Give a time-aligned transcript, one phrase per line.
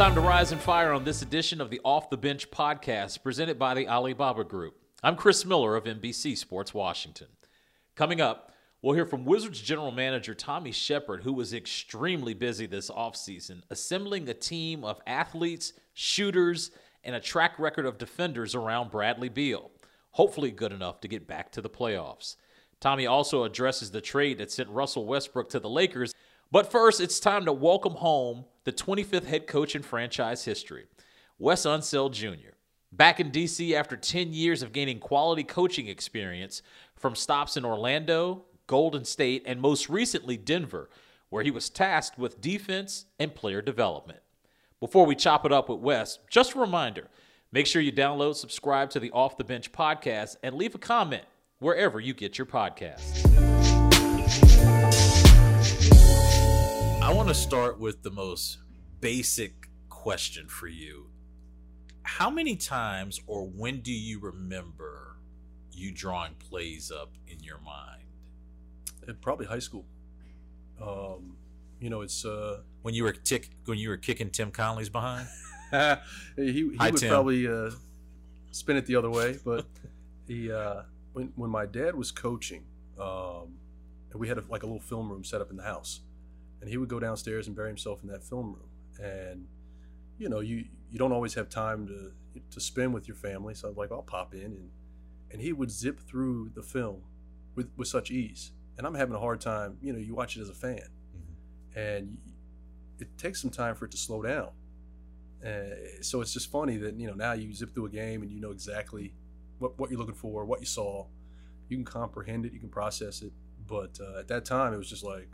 [0.00, 3.58] time to rise and fire on this edition of the Off the Bench podcast presented
[3.58, 4.76] by the Alibaba Group.
[5.02, 7.26] I'm Chris Miller of NBC Sports Washington.
[7.96, 12.88] Coming up, we'll hear from Wizards general manager Tommy Sheppard, who was extremely busy this
[12.88, 16.70] offseason assembling a team of athletes, shooters,
[17.04, 19.70] and a track record of defenders around Bradley Beal,
[20.12, 22.36] hopefully good enough to get back to the playoffs.
[22.80, 26.14] Tommy also addresses the trade that sent Russell Westbrook to the Lakers.
[26.52, 30.86] But first, it's time to welcome home the 25th head coach in franchise history,
[31.38, 32.54] Wes Unseld Jr.
[32.90, 33.76] Back in D.C.
[33.76, 36.60] after 10 years of gaining quality coaching experience
[36.96, 40.90] from stops in Orlando, Golden State, and most recently Denver,
[41.28, 44.18] where he was tasked with defense and player development.
[44.80, 47.06] Before we chop it up with Wes, just a reminder
[47.52, 51.22] make sure you download, subscribe to the Off the Bench podcast, and leave a comment
[51.60, 53.49] wherever you get your podcasts.
[57.02, 58.58] I want to start with the most
[59.00, 61.06] basic question for you.
[62.02, 65.16] How many times or when do you remember
[65.72, 68.02] you drawing plays up in your mind?
[69.22, 69.86] Probably high school.
[70.80, 71.36] Um,
[71.80, 75.26] you know, it's uh, when you were tick when you were kicking Tim Conley's behind.
[76.36, 77.08] he he Hi, would Tim.
[77.08, 77.70] probably uh,
[78.50, 79.66] spin it the other way, but
[80.28, 80.82] he uh,
[81.14, 82.64] when when my dad was coaching,
[83.00, 83.54] um,
[84.12, 86.00] and we had a, like a little film room set up in the house,
[86.60, 88.68] and he would go downstairs and bury himself in that film room,
[89.02, 89.46] and
[90.18, 92.12] you know you you don't always have time to
[92.50, 94.70] to spend with your family, so I was like I'll pop in and
[95.30, 97.02] and he would zip through the film
[97.54, 99.78] with with such ease, and I'm having a hard time.
[99.80, 101.78] You know, you watch it as a fan, mm-hmm.
[101.78, 102.18] and
[102.98, 104.50] it takes some time for it to slow down.
[105.44, 108.30] Uh, so it's just funny that you know now you zip through a game and
[108.30, 109.14] you know exactly
[109.58, 111.06] what, what you're looking for, what you saw.
[111.68, 113.32] You can comprehend it, you can process it.
[113.66, 115.28] But uh, at that time, it was just like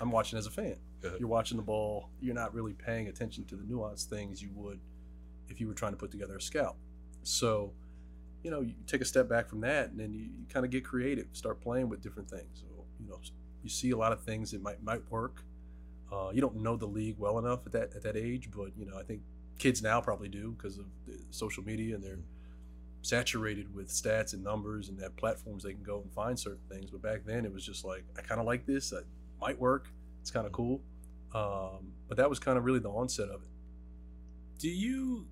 [0.00, 0.76] I'm watching as a fan.
[1.18, 2.10] You're watching the ball.
[2.20, 4.80] You're not really paying attention to the nuanced things you would
[5.48, 6.76] if you were trying to put together a scout.
[7.22, 7.72] So,
[8.42, 10.72] you know, you take a step back from that, and then you, you kind of
[10.72, 12.48] get creative, start playing with different things.
[12.60, 13.20] So, you know,
[13.62, 15.44] you see a lot of things that might might work.
[16.12, 18.86] Uh, you don't know the league well enough at that at that age, but you
[18.86, 19.22] know, I think
[19.58, 20.86] kids now probably do because of
[21.30, 22.18] social media and they're
[23.02, 26.90] saturated with stats and numbers and that platforms they can go and find certain things.
[26.90, 28.90] But back then it was just like, I kind of like this.
[28.90, 29.04] That
[29.40, 29.88] might work.
[30.20, 30.80] It's kind of cool.
[31.34, 33.48] Um, but that was kind of really the onset of it.
[34.58, 35.26] Do you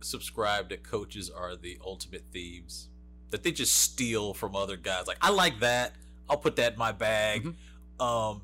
[0.00, 2.88] subscribe that coaches are the ultimate thieves?
[3.30, 5.06] That they just steal from other guys?
[5.06, 5.94] Like, I like that.
[6.30, 7.44] I'll put that in my bag.
[7.44, 8.02] Mm-hmm.
[8.02, 8.42] Um,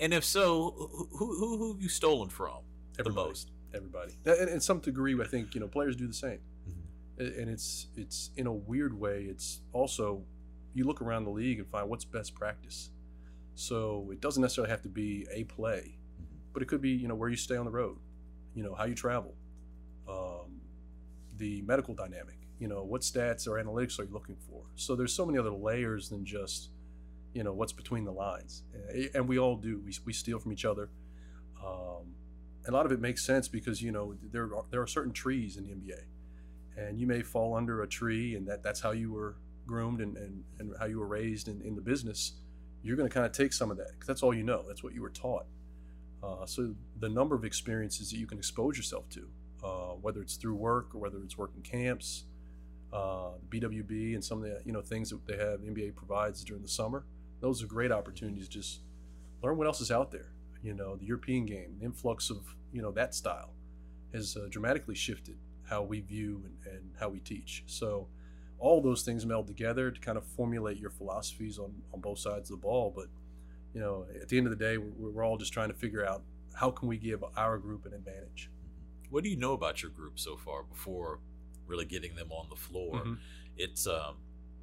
[0.00, 2.62] and if so, who, who, who have you stolen from
[2.98, 3.14] Everybody.
[3.14, 3.50] the most?
[3.74, 4.16] Everybody.
[4.24, 6.40] And in some degree, I think, you know, players do the same
[7.20, 10.22] and it's it's in a weird way it's also
[10.74, 12.90] you look around the league and find what's best practice
[13.60, 16.34] so it doesn't necessarily have to be a play mm-hmm.
[16.52, 17.98] but it could be you know where you stay on the road
[18.54, 19.34] you know how you travel
[20.08, 20.60] um,
[21.36, 24.62] the medical dynamic you know what stats or analytics are you looking for?
[24.76, 26.68] So there's so many other layers than just
[27.32, 28.62] you know what's between the lines.
[29.14, 29.80] And we all do.
[29.84, 30.90] We, we steal from each other.
[31.64, 32.14] Um,
[32.68, 35.56] a lot of it makes sense because you know there are, there are certain trees
[35.56, 35.98] in the nba
[36.76, 40.16] and you may fall under a tree and that that's how you were groomed and,
[40.18, 42.34] and, and how you were raised in, in the business
[42.82, 44.82] you're going to kind of take some of that because that's all you know that's
[44.82, 45.46] what you were taught
[46.22, 49.28] uh, so the number of experiences that you can expose yourself to
[49.64, 52.24] uh, whether it's through work or whether it's working camps
[52.92, 56.62] uh, bwb and some of the you know things that they have nba provides during
[56.62, 57.04] the summer
[57.40, 58.80] those are great opportunities just
[59.42, 62.82] learn what else is out there you know the european game the influx of you
[62.82, 63.52] know that style
[64.12, 65.36] has uh, dramatically shifted
[65.70, 67.62] how we view and, and how we teach.
[67.66, 68.08] So
[68.60, 72.50] all those things meld together to kind of formulate your philosophies on, on both sides
[72.50, 72.92] of the ball.
[72.94, 73.06] But
[73.74, 76.06] you know, at the end of the day, we're, we're all just trying to figure
[76.06, 76.22] out
[76.54, 78.50] how can we give our group an advantage.
[79.08, 81.18] What do you know about your group so far before
[81.66, 82.96] really getting them on the floor?
[82.96, 83.14] Mm-hmm.
[83.56, 84.16] It's um,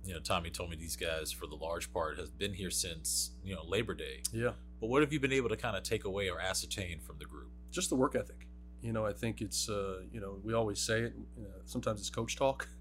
[0.05, 3.31] you know, Tommy told me these guys for the large part has been here since
[3.43, 4.21] you know Labor Day.
[4.31, 4.51] Yeah.
[4.79, 7.25] But what have you been able to kind of take away or ascertain from the
[7.25, 7.49] group?
[7.71, 8.47] Just the work ethic
[8.81, 11.13] you know, I think it's, uh, you know, we always say it.
[11.35, 12.67] You know, sometimes it's coach talk,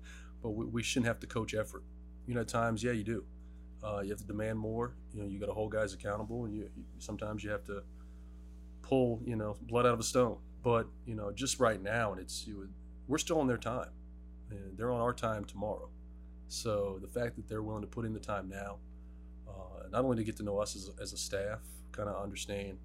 [0.46, 1.82] but we, we, shouldn't have to coach effort.
[2.28, 3.25] You know, at times, yeah, you do.
[3.82, 4.94] Uh, you have to demand more.
[5.12, 7.82] You know, you got to hold guys accountable, and you, you, sometimes you have to
[8.81, 10.38] pull, you know, blood out of a stone.
[10.62, 12.69] But you know, just right now, and it's you,
[13.08, 13.88] we're still on their time,
[14.52, 15.88] and they're on our time tomorrow.
[16.46, 18.76] So the fact that they're willing to put in the time now,
[19.49, 21.58] uh, not only to get to know us as, as a staff,
[21.90, 22.78] kind of understand,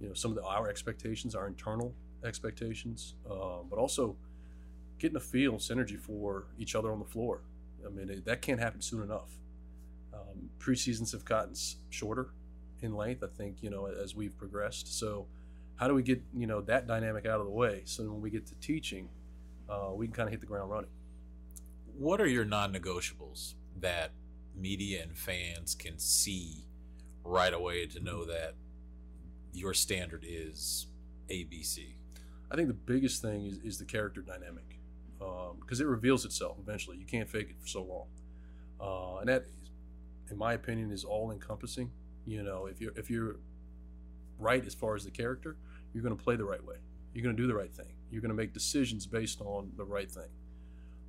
[0.00, 1.94] you know, some of the, our expectations, our internal
[2.24, 4.16] expectations, uh, but also
[5.00, 7.40] getting a feel synergy for each other on the floor.
[7.84, 9.30] I mean, it, that can't happen soon enough.
[10.12, 11.54] Um, preseasons have gotten
[11.88, 12.28] shorter
[12.82, 14.98] in length, I think, you know, as we've progressed.
[14.98, 15.26] So,
[15.76, 18.30] how do we get you know that dynamic out of the way so when we
[18.30, 19.08] get to teaching,
[19.68, 20.90] uh, we can kind of hit the ground running.
[21.98, 24.10] What are your non-negotiables that
[24.54, 26.66] media and fans can see
[27.24, 28.54] right away to know that
[29.52, 30.86] your standard is
[31.30, 31.94] ABC?
[32.50, 34.69] I think the biggest thing is, is the character dynamic
[35.20, 36.96] because um, it reveals itself eventually.
[36.96, 38.06] You can't fake it for so long,
[38.80, 39.44] uh, and that,
[40.30, 41.90] in my opinion, is all encompassing.
[42.26, 43.36] You know, if you're if you're
[44.38, 45.56] right as far as the character,
[45.92, 46.76] you're going to play the right way.
[47.14, 47.92] You're going to do the right thing.
[48.10, 50.30] You're going to make decisions based on the right thing.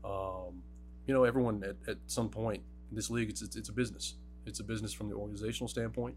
[0.04, 0.64] Um,
[1.08, 4.16] you know, everyone at, at some point in this league, it's, it's, it's a business.
[4.46, 6.16] It's a business from the organizational standpoint.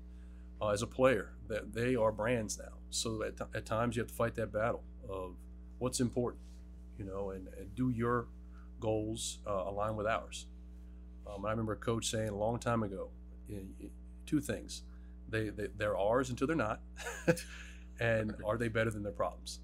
[0.61, 2.73] Uh, as a player, that they are brands now.
[2.91, 5.35] So at, t- at times you have to fight that battle of
[5.79, 6.41] what's important,
[6.99, 8.29] you know, and, and do your
[8.81, 10.47] goals uh, align with ours.
[11.27, 13.09] Um, I remember a coach saying a long time ago,
[14.27, 14.83] two things:
[15.29, 16.81] they, they they're ours until they're not,
[18.01, 19.61] and are they better than their problems?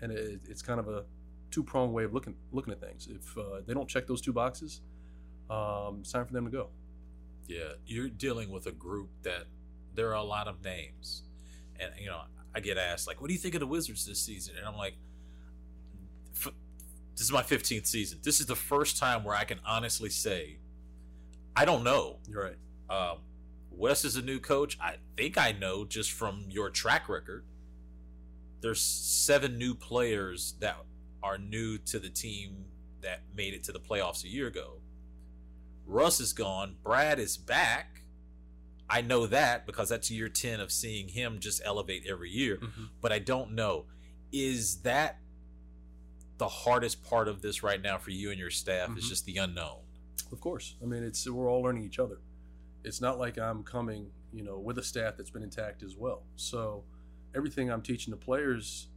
[0.00, 1.04] And it, it's kind of a
[1.50, 3.08] two pronged way of looking looking at things.
[3.10, 4.80] If uh, they don't check those two boxes,
[5.50, 6.68] um, it's time for them to go.
[7.48, 9.46] Yeah, you're dealing with a group that
[9.94, 11.22] there are a lot of names,
[11.80, 12.22] and you know
[12.54, 14.76] I get asked like, "What do you think of the Wizards this season?" And I'm
[14.76, 14.94] like,
[17.12, 18.18] "This is my 15th season.
[18.22, 20.58] This is the first time where I can honestly say
[21.54, 22.56] I don't know." You're right.
[22.90, 23.18] Um,
[23.70, 24.78] Wes is a new coach.
[24.80, 27.44] I think I know just from your track record.
[28.60, 30.76] There's seven new players that
[31.22, 32.66] are new to the team
[33.02, 34.78] that made it to the playoffs a year ago.
[35.86, 36.76] Russ is gone.
[36.82, 38.02] Brad is back.
[38.88, 42.56] I know that because that's year 10 of seeing him just elevate every year.
[42.56, 42.84] Mm-hmm.
[43.00, 43.86] But I don't know.
[44.32, 45.18] Is that
[46.42, 48.88] the hardest part of this right now for you and your staff?
[48.88, 48.98] Mm-hmm.
[48.98, 49.78] Is just the unknown?
[50.32, 50.74] Of course.
[50.82, 52.18] I mean, it's we're all learning each other.
[52.82, 56.24] It's not like I'm coming, you know, with a staff that's been intact as well.
[56.34, 56.82] So
[57.32, 58.88] everything I'm teaching the players,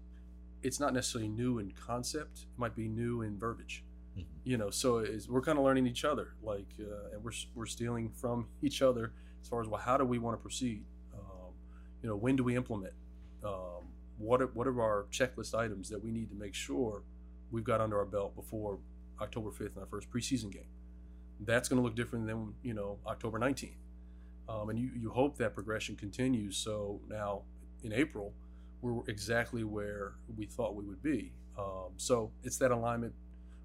[0.63, 2.39] it's not necessarily new in concept.
[2.39, 3.83] It might be new in verbiage.
[4.17, 4.23] Mm-hmm.
[4.43, 8.09] You know, so we're kind of learning each other, like, uh, and we're we're stealing
[8.09, 9.13] from each other
[9.43, 10.83] as far as well, how do we want to proceed?
[11.13, 11.53] Um,
[12.01, 12.95] you know, when do we implement?
[13.43, 13.83] Um,
[14.17, 17.03] what are, what are our checklist items that we need to make sure
[17.51, 18.79] we've got under our belt before
[19.21, 20.67] October 5th in our first preseason game?
[21.39, 23.75] That's going to look different than you know October 19th,
[24.47, 26.57] um, and you you hope that progression continues.
[26.57, 27.41] So now
[27.83, 28.33] in April,
[28.81, 31.33] we're exactly where we thought we would be.
[31.57, 33.13] Um, so it's that alignment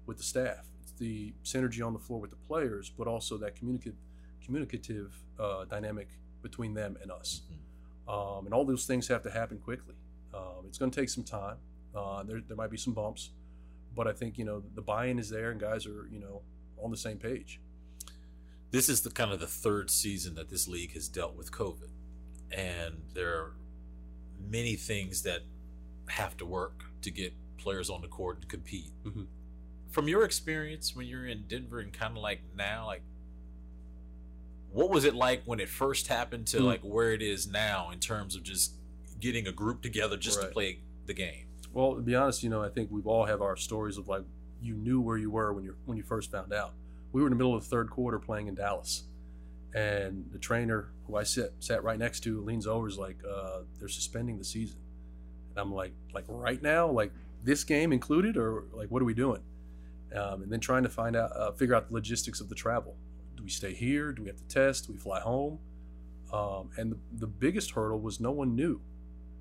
[0.05, 0.65] with the staff.
[0.81, 3.97] It's the synergy on the floor with the players, but also that communicative
[4.43, 6.09] communicative uh, dynamic
[6.41, 7.41] between them and us.
[7.45, 8.09] Mm-hmm.
[8.09, 9.95] Um, and all those things have to happen quickly.
[10.33, 11.57] Um, it's going to take some time.
[11.95, 13.29] Uh, there, there might be some bumps,
[13.95, 16.41] but I think you know the buy-in is there, and guys are you know
[16.81, 17.59] on the same page.
[18.71, 21.89] This is the kind of the third season that this league has dealt with COVID,
[22.51, 23.53] and there are
[24.49, 25.41] many things that
[26.07, 28.91] have to work to get players on the court and compete.
[29.05, 29.23] Mm-hmm.
[29.89, 33.01] From your experience when you're in Denver and kind of like now, like
[34.71, 36.65] what was it like when it first happened to mm.
[36.65, 38.73] like where it is now in terms of just
[39.19, 40.47] getting a group together just right.
[40.47, 41.45] to play the game?
[41.73, 44.23] Well, to be honest, you know, I think we've all have our stories of like
[44.61, 46.73] you knew where you were when you when you first found out.
[47.11, 49.03] We were in the middle of the third quarter playing in Dallas,
[49.73, 53.61] and the trainer who I sit sat right next to leans over is like, uh,
[53.79, 54.79] "They're suspending the season,"
[55.51, 57.11] and I'm like, "Like right now, like
[57.43, 59.41] this game included, or like what are we doing?"
[60.15, 62.95] Um, and then trying to find out, uh, figure out the logistics of the travel
[63.41, 64.11] do we stay here?
[64.11, 64.85] Do we have to test?
[64.85, 65.57] Do we fly home?
[66.31, 68.79] Um, and the, the biggest hurdle was no one knew.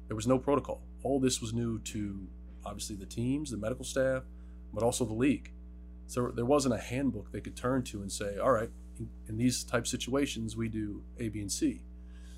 [0.09, 0.81] There was no protocol.
[1.03, 2.27] All this was new to
[2.65, 4.23] obviously the teams, the medical staff,
[4.73, 5.53] but also the league.
[6.07, 8.71] So there wasn't a handbook they could turn to and say, all right,
[9.29, 11.83] in, these type situations, we do A, B, and C.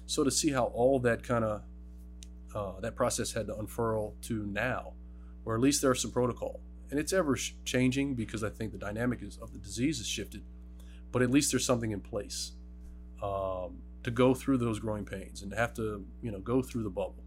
[0.07, 1.62] So to see how all that kind of
[2.54, 4.92] uh, that process had to unfurl to now,
[5.45, 9.23] or at least there's some protocol, and it's ever changing because I think the dynamic
[9.23, 10.42] is, of the disease has shifted
[11.12, 12.52] but at least there's something in place
[13.23, 16.90] um, to go through those growing pains and have to you know go through the
[16.90, 17.22] bubble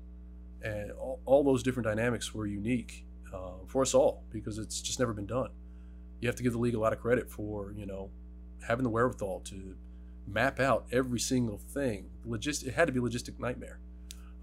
[0.66, 5.00] and all, all those different dynamics were unique uh, for us all because it's just
[5.00, 5.52] never been done.
[6.22, 8.12] You have to give the league a lot of credit for you know
[8.68, 9.76] having the wherewithal to
[10.28, 12.10] map out every single thing.
[12.28, 13.80] Logist- it had to be a logistic nightmare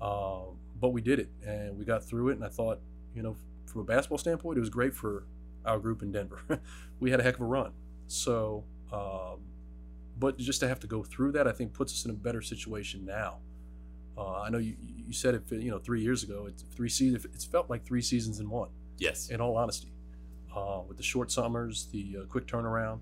[0.03, 0.41] uh,
[0.81, 2.35] but we did it and we got through it.
[2.35, 2.81] And i thought
[3.15, 3.37] you know
[3.67, 5.25] from a basketball standpoint it was great for
[5.65, 6.43] our group in denver.
[7.01, 7.73] We had a heck of a run.
[8.09, 9.41] So um,
[10.19, 12.43] but just to have to go through that, I think puts us in a better
[12.43, 13.39] situation now.
[14.17, 14.77] Uh, I know you,
[15.07, 16.47] you said it, you know, three years ago.
[16.49, 17.25] It's three seasons.
[17.27, 18.71] It's felt like three seasons in one.
[18.99, 19.31] Yes.
[19.31, 19.93] In all honesty,
[20.55, 23.01] uh, with the short summers, the uh, quick turnaround.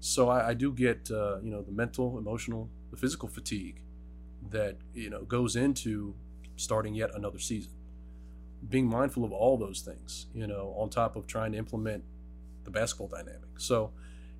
[0.00, 3.80] So I, I do get, uh, you know, the mental, emotional, the physical fatigue
[4.50, 6.14] that you know goes into
[6.56, 7.72] starting yet another season.
[8.68, 12.04] being mindful of all those things, you know, on top of trying to implement
[12.64, 13.58] the basketball dynamic.
[13.58, 13.92] So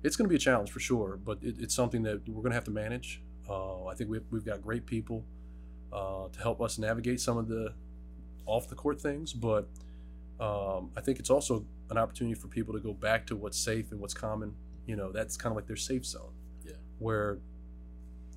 [0.03, 2.51] it's going to be a challenge for sure, but it, it's something that we're going
[2.51, 3.21] to have to manage.
[3.49, 5.25] Uh, I think we've, we've got great people
[5.93, 7.73] uh, to help us navigate some of the
[8.45, 9.69] off the court things, but
[10.39, 13.91] um, I think it's also an opportunity for people to go back to what's safe
[13.91, 14.53] and what's common.
[14.85, 16.33] You know, that's kind of like their safe zone.
[16.65, 16.73] Yeah.
[16.99, 17.37] Where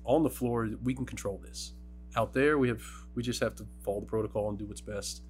[0.05, 1.73] on the floor we can control this.
[2.15, 2.83] Out there, we have
[3.15, 5.23] we just have to follow the protocol and do what's best.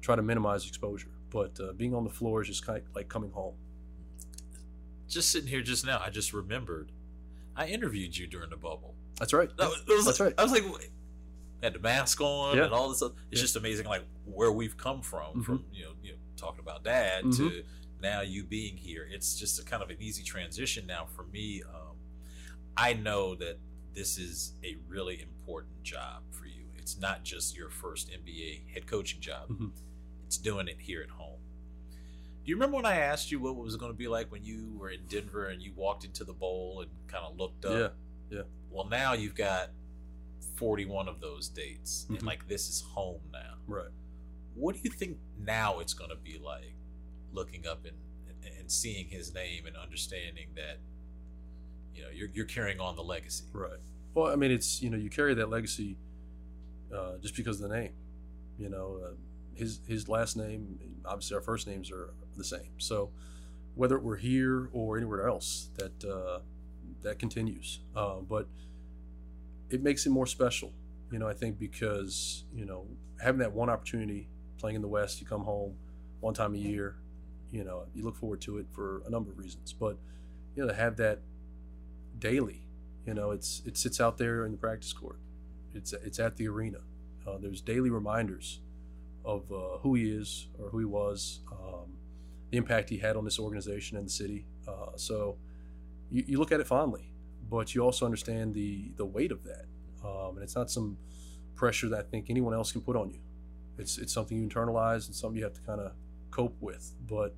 [0.00, 3.08] Try to minimize exposure, but uh, being on the floor is just kind of like
[3.08, 3.54] coming home.
[5.08, 6.92] Just sitting here just now, I just remembered
[7.56, 8.94] I interviewed you during the bubble.
[9.18, 9.50] That's right.
[9.56, 10.34] That was, was That's like, right.
[10.38, 10.90] I was like,
[11.62, 12.64] had the mask on Yeah.
[12.64, 13.12] and all this stuff.
[13.30, 13.44] It's Yeah.
[13.44, 15.44] just amazing, like where we've come from, Mhm.
[15.44, 17.48] from you know, you know, talking about dad Mm-hmm.
[17.48, 17.64] to
[18.00, 19.04] now you being here.
[19.10, 21.62] It's just a kind of an easy transition now for me.
[21.64, 21.96] Um,
[22.76, 23.58] I know that
[23.94, 26.66] this is a really important job for you.
[26.76, 29.48] It's not just your first NBA head coaching job.
[29.48, 29.72] Mhm.
[30.26, 31.40] It's doing it here at home.
[32.44, 34.44] Do you remember when I asked you what it was going to be like when
[34.44, 37.96] you were in Denver and you walked into the bowl and kind of looked up?
[38.30, 38.38] Yeah.
[38.38, 38.42] Yeah.
[38.70, 39.70] Well, now you've got
[40.56, 42.24] 41 of those dates, and Mhm.
[42.26, 43.54] like this is home now.
[43.66, 43.90] Right.
[44.54, 46.74] What do you think now it's going to be like
[47.32, 47.96] looking up and,
[48.44, 50.78] and, and seeing his name and understanding that
[51.94, 53.44] you know you're, you're carrying on the legacy?
[53.52, 53.78] Right.
[54.14, 55.96] Well, I mean, it's you know you carry that legacy
[56.94, 57.92] uh, just because of the name.
[58.58, 59.10] You know, uh,
[59.54, 62.70] his his last name, obviously our first names are the same.
[62.78, 63.10] So
[63.76, 66.40] whether we're here or anywhere else, that uh,
[67.02, 67.80] that continues.
[67.94, 68.48] Uh, but
[69.70, 70.72] it makes it more special.
[71.10, 72.86] You know, I think because you know
[73.20, 75.74] having that one opportunity playing in the West, you come home
[76.20, 76.96] one time a year.
[77.50, 79.96] You know, you look forward to it for a number of reasons, but
[80.54, 81.20] you know to have that
[82.18, 82.68] daily
[83.08, 85.18] you know, it's it sits out there in the practice court.
[85.72, 86.80] It's it's at the arena.
[87.26, 88.60] Uh, there's daily reminders
[89.24, 91.96] of uh, who he is or who he was, um,
[92.50, 94.44] the impact he had on this organization and the city.
[94.66, 95.38] Uh, so
[96.10, 97.10] you, you look at it fondly,
[97.50, 99.64] but you also understand the the weight of that,
[100.04, 100.96] um, and it's not some
[101.54, 103.20] pressure that I think anyone else can put on you.
[103.78, 105.92] It's it's something you internalize and something you have to kind of
[106.30, 107.34] cope with, but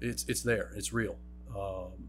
[0.00, 0.72] it's it's there.
[0.76, 1.16] It's real.
[1.56, 2.08] Um,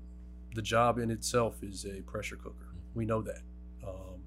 [0.55, 2.73] the job in itself is a pressure cooker.
[2.93, 3.41] We know that.
[3.85, 4.21] Um,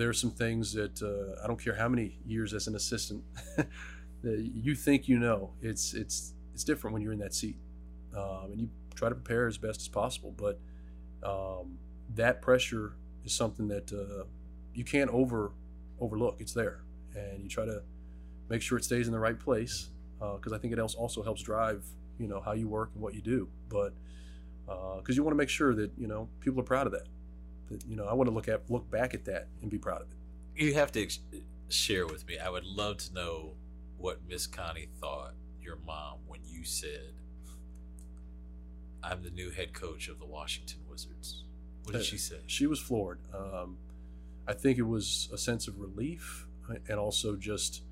[0.00, 3.22] are some things that uh, I don't care how many years as an assistant
[3.56, 5.50] that you think you know.
[5.60, 7.56] It's it's it's different when you're in that seat,
[8.16, 10.34] um, and you try to prepare as best as possible.
[10.36, 10.58] But
[11.22, 11.78] um,
[12.14, 14.24] that pressure is something that uh,
[14.74, 15.52] you can't over
[16.00, 16.36] overlook.
[16.40, 16.80] It's there,
[17.14, 17.82] and you try to
[18.48, 21.84] make sure it stays in the right place because I think it also helps drive
[22.18, 23.48] you know how you work and what you do.
[23.68, 23.92] But
[24.98, 27.08] because you want to make sure that you know people are proud of that.
[27.70, 30.02] That you know, I want to look at look back at that and be proud
[30.02, 30.16] of it.
[30.54, 31.20] You have to ex-
[31.68, 32.38] share with me.
[32.38, 33.54] I would love to know
[33.96, 37.14] what Miss Connie thought, your mom, when you said,
[39.02, 41.44] "I'm the new head coach of the Washington Wizards."
[41.84, 42.40] What did Uh, she say?
[42.46, 43.18] She was floored.
[43.34, 43.76] Um,
[44.46, 47.82] I think it was a sense of relief uh, and also just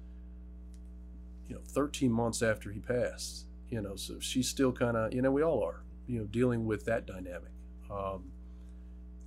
[1.48, 3.46] you know 13 months after he passed.
[3.70, 6.66] You know, so she's still kind of you know we all are you know dealing
[6.66, 7.52] with that dynamic.
[7.90, 8.24] Um,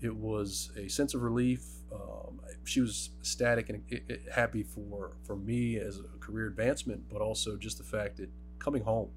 [0.02, 1.64] it was a sense of relief.
[1.94, 7.08] Um, she was ecstatic and i- i- happy for for me as a career advancement,
[7.10, 8.30] but also just the fact that
[8.60, 9.10] coming home,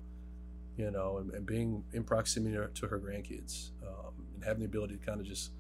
[0.77, 4.61] you know, and, and being in proximity to her- to her grandkids, um, and having
[4.61, 5.51] the ability to kind of just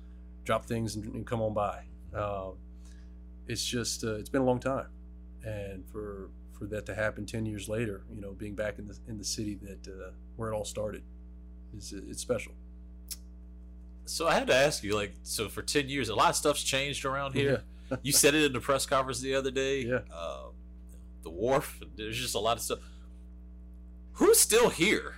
[0.44, 1.82] drop things and, and come on by.
[2.14, 2.54] Um,
[3.48, 4.86] it's just uh, it's been a long time,
[5.44, 8.96] and for for that to happen ten years later, you know, being back in the
[9.08, 11.02] in the city that uh, where it all started,
[11.76, 12.52] is it's special.
[14.04, 16.62] So I had to ask you, like, so for ten years, a lot of stuff's
[16.62, 17.62] changed around here.
[18.02, 19.82] you said it in the press conference the other day.
[19.82, 20.00] Yeah.
[20.12, 20.52] Um,
[21.22, 21.80] the wharf.
[21.96, 22.78] There's just a lot of stuff.
[24.14, 25.16] Who's still here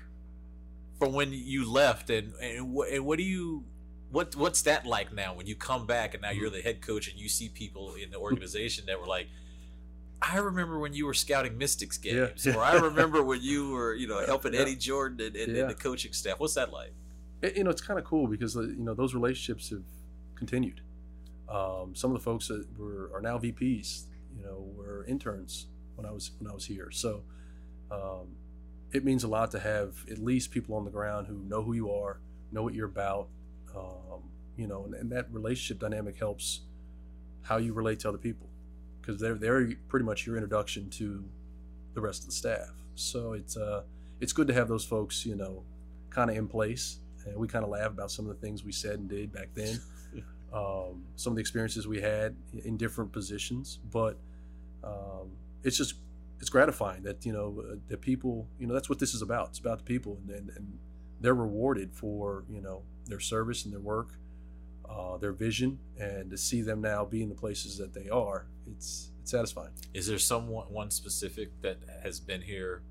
[0.99, 3.65] from when you left, and and what, and what do you
[4.11, 7.09] what what's that like now when you come back and now you're the head coach
[7.11, 9.29] and you see people in the organization that were like.
[10.21, 12.27] I remember when you were scouting Mystics Yeah.
[12.27, 14.63] games, or I remember when you were, you know, helping Yeah.
[14.63, 15.61] Eddie Jordan and, and, Yeah.
[15.63, 16.41] and the coaching staff.
[16.41, 16.93] What's that like?
[17.41, 19.85] It, you know, it's kind of cool because uh, you know those relationships have
[20.35, 20.81] continued.
[21.49, 26.05] Um, some of the folks that were are now VPs, you know, were interns when
[26.05, 26.91] I was when I was here.
[26.91, 27.23] So
[27.93, 28.35] um,
[28.93, 31.75] it means a lot to have at least people on the ground who know who
[31.75, 32.19] you are,
[32.53, 33.29] know what you're about.
[33.77, 34.23] Um,
[34.57, 36.61] you know, and, and that relationship dynamic helps
[37.43, 38.49] how you relate to other people
[39.01, 41.25] because they're they're pretty much your introduction to
[41.95, 42.71] the rest of the staff.
[42.95, 43.83] So it's uh
[44.21, 45.63] it's good to have those folks, you know,
[46.11, 46.99] kind of in place.
[47.25, 49.49] And we kind of laugh about some of the things we said and did back
[49.55, 49.81] then,
[50.53, 53.79] um, some of the experiences we had in different positions.
[53.93, 54.17] But
[54.83, 55.31] um,
[55.63, 55.95] it's just
[56.41, 59.49] it's gratifying that you know uh, that people you know that's what this is about.
[59.49, 60.79] It's about the people and and, and
[61.21, 64.11] they're rewarded for you know their service and their work,
[64.89, 68.47] uh, their vision, and to see them now be in the places that they are,
[68.71, 69.71] it's it's satisfying.
[69.95, 72.83] Is there someone one specific that has been here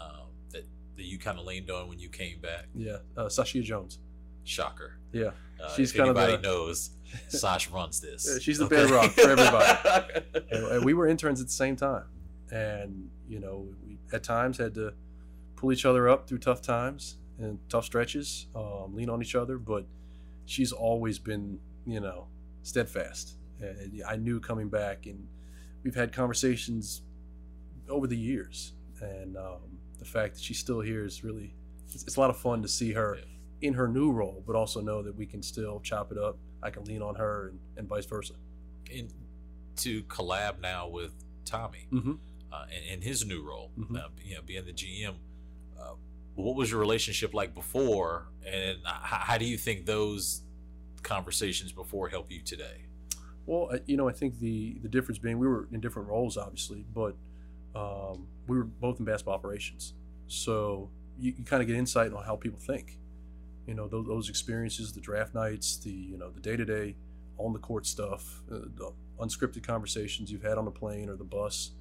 [0.00, 0.64] um, that
[0.96, 2.66] that you kind of leaned on when you came back?
[2.74, 3.98] Yeah, uh, Sashia Jones.
[4.46, 4.98] Shocker.
[5.10, 6.90] Yeah, Uh, She's kind of the- knows,
[7.28, 8.38] Sash runs this.
[8.42, 10.20] She's the bedrock for everybody.
[10.50, 12.02] and, and we were interns at the same time,
[12.54, 14.92] and you know we at times had to
[15.56, 19.58] pull each other up through tough times and tough stretches, um, lean on each other.
[19.58, 19.86] But
[20.46, 22.26] she's always been you know
[22.62, 23.36] steadfast.
[23.60, 25.26] And I knew coming back, and
[25.82, 27.02] we've had conversations
[27.88, 29.60] over the years, and um,
[29.98, 31.54] the fact that she's still here is really
[31.92, 33.68] it's, it's a lot of fun to see her Yeah.
[33.68, 36.36] in her new role, but also know that we can still chop it up.
[36.62, 38.34] I can lean on her, and, and vice versa.
[38.94, 39.12] And
[39.76, 41.12] to collab now with
[41.44, 42.12] Tommy Mm-hmm.
[42.54, 43.96] Uh, in, in his new role, Mhm.
[43.96, 45.14] uh, you know, being the GM.
[45.78, 45.94] Uh,
[46.34, 50.42] what was your relationship like before, and how, how do you think those
[51.02, 52.86] conversations before help you today?
[53.46, 56.84] Well, you know, I think the the difference being we were in different roles, obviously,
[56.94, 57.14] but
[57.74, 59.94] um, we were both in basketball operations,
[60.28, 62.98] so you, you kind of get insight on how people think.
[63.66, 66.96] You know, those, those experiences, the draft nights, the you know the day to day
[67.38, 71.24] on the court stuff, uh, the unscripted conversations you've had on the plane or the
[71.24, 71.72] bus.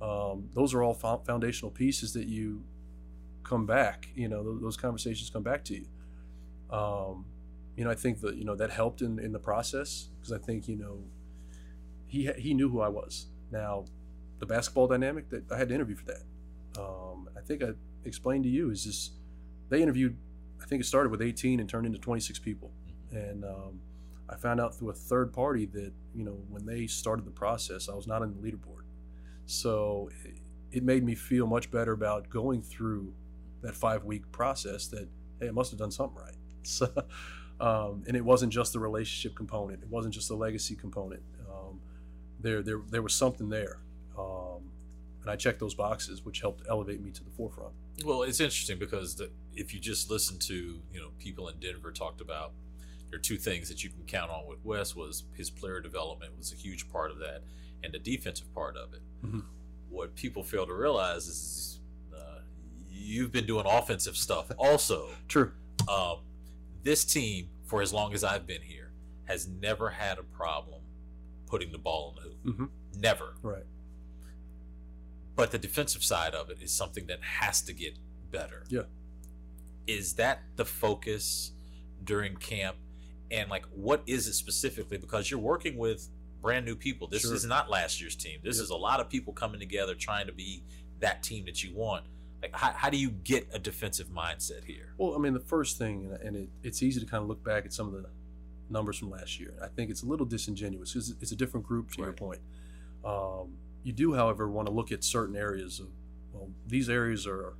[0.00, 2.62] Um, those are all fo- foundational pieces that you
[3.42, 4.08] come back.
[4.14, 5.86] You know, those, those conversations come back to you.
[6.70, 7.24] Um,
[7.76, 10.38] you know, I think that you know that helped in in the process because I
[10.38, 11.04] think you know
[12.06, 13.26] he he knew who I was.
[13.50, 13.84] Now,
[14.38, 16.22] the basketball dynamic that I had to interview for that.
[16.78, 17.70] Um, I think I
[18.04, 19.12] explained to you is just
[19.68, 20.16] they interviewed.
[20.60, 22.72] I think it started with 18 and turned into 26 people,
[23.12, 23.80] and um,
[24.28, 27.88] I found out through a third party that you know when they started the process,
[27.88, 28.87] I was not on the leaderboard.
[29.48, 30.10] So
[30.72, 33.14] it, made me feel much better about going through
[33.62, 34.86] that five week process.
[34.88, 35.08] That
[35.40, 36.34] hey, I must have done something right.
[36.64, 36.86] So,
[37.60, 39.82] um, and it wasn't just the relationship component.
[39.82, 41.22] It wasn't just the legacy component.
[41.48, 41.80] Um,
[42.40, 43.78] there, there, there was something there,
[44.18, 44.70] um,
[45.22, 47.72] and I checked those boxes, which helped elevate me to the forefront.
[48.04, 50.54] Well, it's interesting because the, if you just listen to
[50.92, 52.52] you know people in Denver talked about
[53.08, 56.36] there are two things that you can count on with Wes was his player development
[56.36, 57.42] was a huge part of that,
[57.82, 59.02] and the defensive part of it.
[59.24, 59.44] Mhm.
[59.90, 61.80] What people fail to realize is
[62.14, 62.40] uh,
[62.90, 65.08] you've been doing offensive stuff also.
[65.28, 65.52] True.
[65.88, 66.18] um,
[66.82, 68.92] this team, for as long as I've been here,
[69.24, 70.80] has never had a problem
[71.46, 72.58] putting the ball in the hoop.
[72.58, 72.70] Mhm.
[73.00, 73.34] Never.
[73.42, 73.64] Right.
[75.36, 77.96] But the defensive side of it is something that has to get
[78.30, 78.64] better.
[78.68, 78.82] Yeah.
[79.86, 81.52] Is that the focus
[82.02, 82.76] during camp?
[83.30, 84.96] And like, what is it specifically?
[84.98, 86.08] Because you're working with
[86.40, 87.06] brand new people.
[87.08, 87.34] This Sure.
[87.34, 88.40] is not last year's team.
[88.42, 88.64] This Yep.
[88.64, 90.62] is a lot of people coming together trying to be
[91.00, 92.06] that team that you want.
[92.42, 94.94] Like, how, how do you get a defensive mindset here?
[94.96, 97.64] Well, I mean, the first thing, and- it, it's easy to kind of look back
[97.64, 98.08] at some of the
[98.70, 99.54] numbers from last year.
[99.62, 102.40] I think it's a little disingenuous because it's a different group, to your point.
[103.04, 105.88] Um, you do, however, want to look at certain areas of,
[106.32, 107.54] well, these areas are,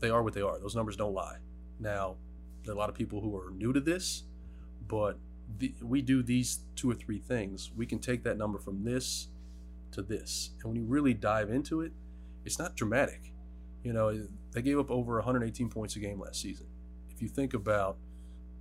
[0.00, 0.58] they are what they are.
[0.58, 1.38] Those numbers don't lie.
[1.80, 2.16] Now,
[2.64, 4.24] there are a lot of people who are new to this,
[4.86, 5.18] but
[5.56, 7.70] the, we do these two or three things.
[7.76, 9.28] We can take that number from this
[9.92, 10.50] to this.
[10.60, 11.92] And when you really dive into it,
[12.44, 13.32] it's not dramatic.
[13.82, 16.66] You know, they gave up over 118 points a game last season.
[17.10, 17.96] If you think about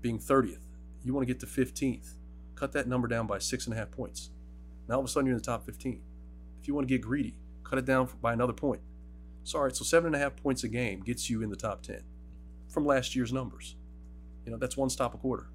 [0.01, 0.65] being 30th,
[1.03, 2.13] you want to get to 15th,
[2.55, 4.29] cut that number down by six and a half points.
[4.87, 6.01] Now all of a sudden you're in the top 15.
[6.61, 8.81] If you want to get greedy, cut it down by another point.
[9.43, 11.55] So, all right, so seven and a half points a game gets you in the
[11.55, 12.01] top 10
[12.67, 13.75] from last year's numbers.
[14.45, 15.47] You know, that's one stop a quarter.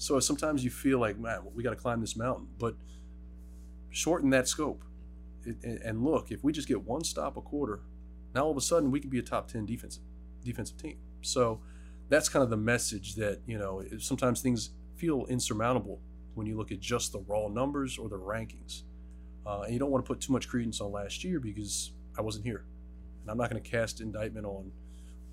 [0.00, 2.74] So sometimes you feel like, man, we got to climb this mountain, but
[3.90, 4.82] shorten that scope.
[5.44, 7.80] It, and, and look, if we just get one stop a quarter,
[8.34, 10.02] now all of a sudden we could be a top 10 defensive
[10.42, 10.96] defensive team.
[11.20, 11.60] So
[12.08, 16.00] that's kind of the message that, you know, sometimes things feel insurmountable
[16.32, 18.84] when you look at just the raw numbers or the rankings.
[19.46, 22.22] Uh, and you don't want to put too much credence on last year because I
[22.22, 22.64] wasn't here.
[23.20, 24.72] And I'm not going to cast indictment on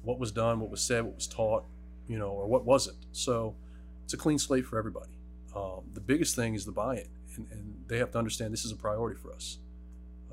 [0.02, 1.64] what was done, what was said, what was taught,
[2.10, 2.98] you know, or what wasn't.
[3.14, 3.56] So
[4.08, 5.12] it's a clean slate for everybody.
[5.54, 8.72] Um, the biggest thing is the buy-in, and, and they have to understand this is
[8.72, 9.58] a priority for us.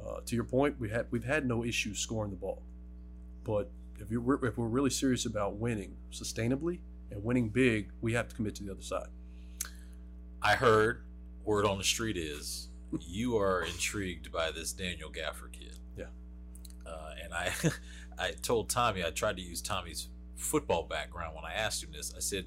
[0.00, 2.62] Uh, to your point, we had we've had no issues scoring the ball,
[3.42, 6.78] but if you're if we're really serious about winning sustainably
[7.10, 9.08] and winning big, we have to commit to the other side.
[10.40, 11.02] I heard
[11.44, 12.68] word on the street is
[13.00, 15.78] you are intrigued by this Daniel Gafford kid.
[15.98, 16.04] Yeah.
[16.87, 17.52] Uh, and I,
[18.24, 22.14] I told Tommy I tried to use Tommy's football background when I asked him this.
[22.16, 22.44] I said,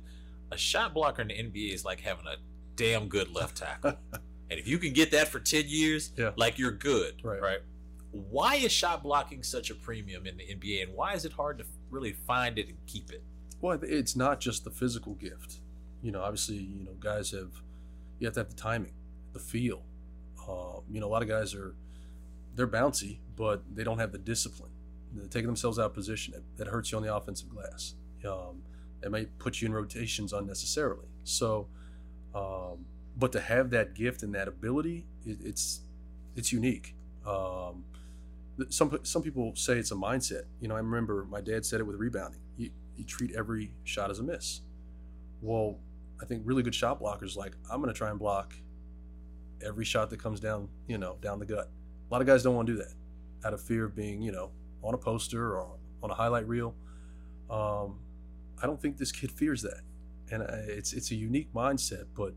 [0.52, 2.36] a shot blocker in the NBA is like having a
[2.76, 6.32] damn good left tackle, and if you can get that for ten years, Yeah.
[6.38, 7.42] like you're good, Right.
[7.42, 7.60] right?
[8.12, 11.58] Why is shot blocking such a premium in the NBA, and why is it hard
[11.60, 13.22] to really find it and keep it?
[13.62, 15.58] Well, it's not just the physical gift.
[16.02, 17.52] You know, obviously, you know, guys have
[18.20, 18.94] you have to have the timing,
[19.34, 19.84] the feel.
[20.48, 21.76] Uh, you know, a lot of guys are
[22.56, 24.72] they're bouncy, but they don't have the discipline.
[25.14, 26.34] They're taking themselves out of position.
[26.34, 27.96] That, that hurts you on the offensive glass.
[28.26, 28.62] Um,
[29.04, 31.08] it might put you in rotations unnecessarily.
[31.24, 31.68] So,
[32.34, 32.86] um,
[33.18, 35.82] but to have that gift and that ability, it, it's
[36.36, 36.96] it's unique.
[37.26, 37.84] Um,
[38.70, 40.44] some some people say it's a mindset.
[40.60, 42.42] You know, I remember my dad said it with rebounding.
[42.58, 44.62] You, you treat every shot as a miss.
[45.42, 45.78] Well,
[46.22, 48.54] I think really good shot blockers like I'm going to try and block
[49.66, 51.70] every shot that comes down, you know, down the gut.
[52.10, 52.94] A lot of guys don't want to do that
[53.46, 54.52] out of fear of being, you know,
[54.84, 56.76] on a poster or on a highlight reel.
[57.50, 58.00] Um,
[58.62, 59.82] I don't think this kid fears that,
[60.32, 62.06] and it's it's a unique mindset.
[62.16, 62.34] But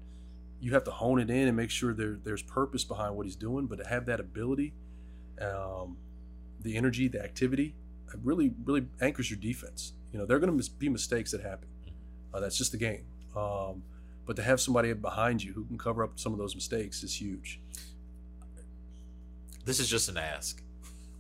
[0.61, 3.37] you have to hone it in and make sure there there's purpose behind what he's
[3.37, 3.67] doing.
[3.67, 4.75] But to have that ability,
[5.41, 5.97] um,
[6.61, 7.75] the energy, the activity,
[8.13, 9.95] it really really anchors your defense.
[10.13, 11.69] You know, there are going to be mistakes that happen.
[12.35, 13.05] Uh, that's just the game.
[13.37, 13.83] Um,
[14.27, 17.21] but to have somebody behind you who can cover up some of those mistakes is
[17.21, 17.61] huge.
[19.65, 20.63] This is just an ask.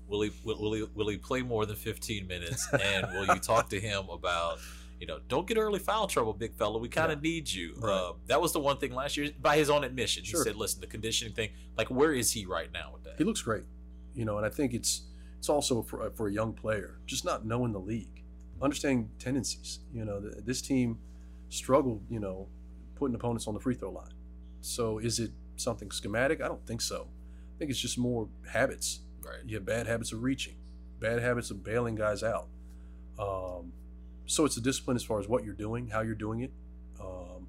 [0.08, 2.68] Will he will, will he will he play more than 15 minutes?
[2.72, 4.58] And will you talk to him about
[5.00, 6.78] you know, don't get early foul trouble, big fella.
[6.78, 7.30] We kind of yeah.
[7.30, 7.74] need you.
[7.78, 7.92] Right.
[7.92, 10.24] Uh, that was the one thing last year, by his own admission.
[10.24, 10.40] Sure.
[10.40, 11.50] He said, "Listen, the conditioning thing.
[11.76, 13.64] Like, where is he right now with that?" He looks great,
[14.14, 15.06] you know, and I think it's
[15.38, 18.22] it's also for for a young player, just not knowing the league,
[18.60, 19.80] understanding tendencies.
[19.92, 20.98] You know, this team
[21.48, 22.48] struggled, you know,
[22.94, 24.12] putting opponents on the free throw line.
[24.60, 26.42] So is it something schematic?
[26.42, 27.08] I don't think so.
[27.56, 29.00] I think it's just more habits.
[29.22, 29.40] Right.
[29.46, 30.56] You have bad habits of reaching,
[31.00, 32.48] bad habits of bailing guys out.
[33.18, 33.72] Um,
[34.30, 36.52] so it's a discipline as far as what you're doing, how you're doing it.
[37.00, 37.48] Um,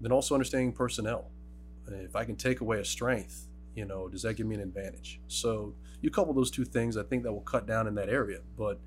[0.00, 1.30] then also understanding personnel.
[1.88, 5.20] If I can take away a strength, you know, does that give me an advantage?
[5.28, 8.40] So you couple those two things, I think that will cut down in that area.
[8.56, 8.78] But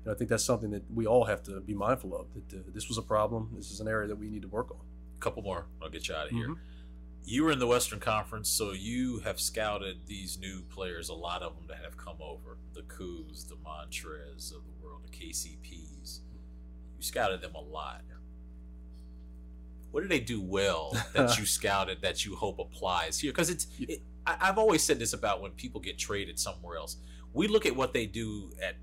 [0.00, 2.26] you know, I think that's something that we all have to be mindful of.
[2.34, 3.50] That uh, this was a problem.
[3.54, 4.80] This is an area that we need to work on.
[5.16, 5.66] A couple more.
[5.80, 6.48] I'll get you out of here.
[6.48, 6.60] Mm-hmm.
[7.24, 11.08] You were in the Western Conference, so you have scouted these new players.
[11.08, 15.02] A lot of them that have come over: the Koos, the Montrez of the world,
[15.04, 16.20] the KCPs.
[16.98, 18.02] You scouted them a lot.
[19.90, 23.32] What did they do well that you scouted that you hope applies here?
[23.32, 26.96] Because it's, it, I, I've always said this about when people get traded somewhere else.
[27.32, 28.76] We look at what they do at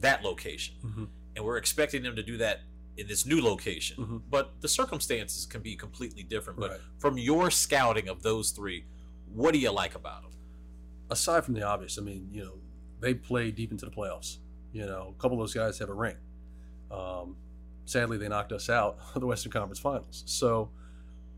[0.00, 1.04] that location, mm-hmm.
[1.36, 2.60] and we're expecting them to do that
[2.96, 3.96] in this new location.
[3.98, 4.16] Mm-hmm.
[4.30, 6.58] But the circumstances can be completely different.
[6.58, 6.80] But right.
[6.98, 8.84] from your scouting of those three,
[9.32, 10.32] what do you like about them?
[11.10, 12.54] Aside from the obvious, I mean, you know,
[13.00, 14.38] they play deep into the playoffs.
[14.72, 16.16] You know, a couple of those guys have a ring.
[16.94, 17.36] Um,
[17.84, 20.22] sadly, they knocked us out of the Western Conference Finals.
[20.26, 20.70] So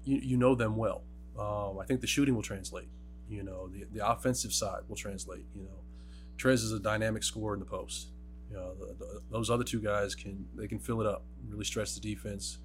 [0.05, 1.03] you, you know them well.
[1.39, 2.89] Um, I think the shooting will translate.
[3.29, 5.45] You know, the, the offensive side will translate.
[5.55, 5.79] You know,
[6.39, 8.09] Trez is a dynamic scorer in the post.
[8.51, 11.65] You know, the, the, those other two guys can they can fill it up, really
[11.65, 12.59] stretch the defense.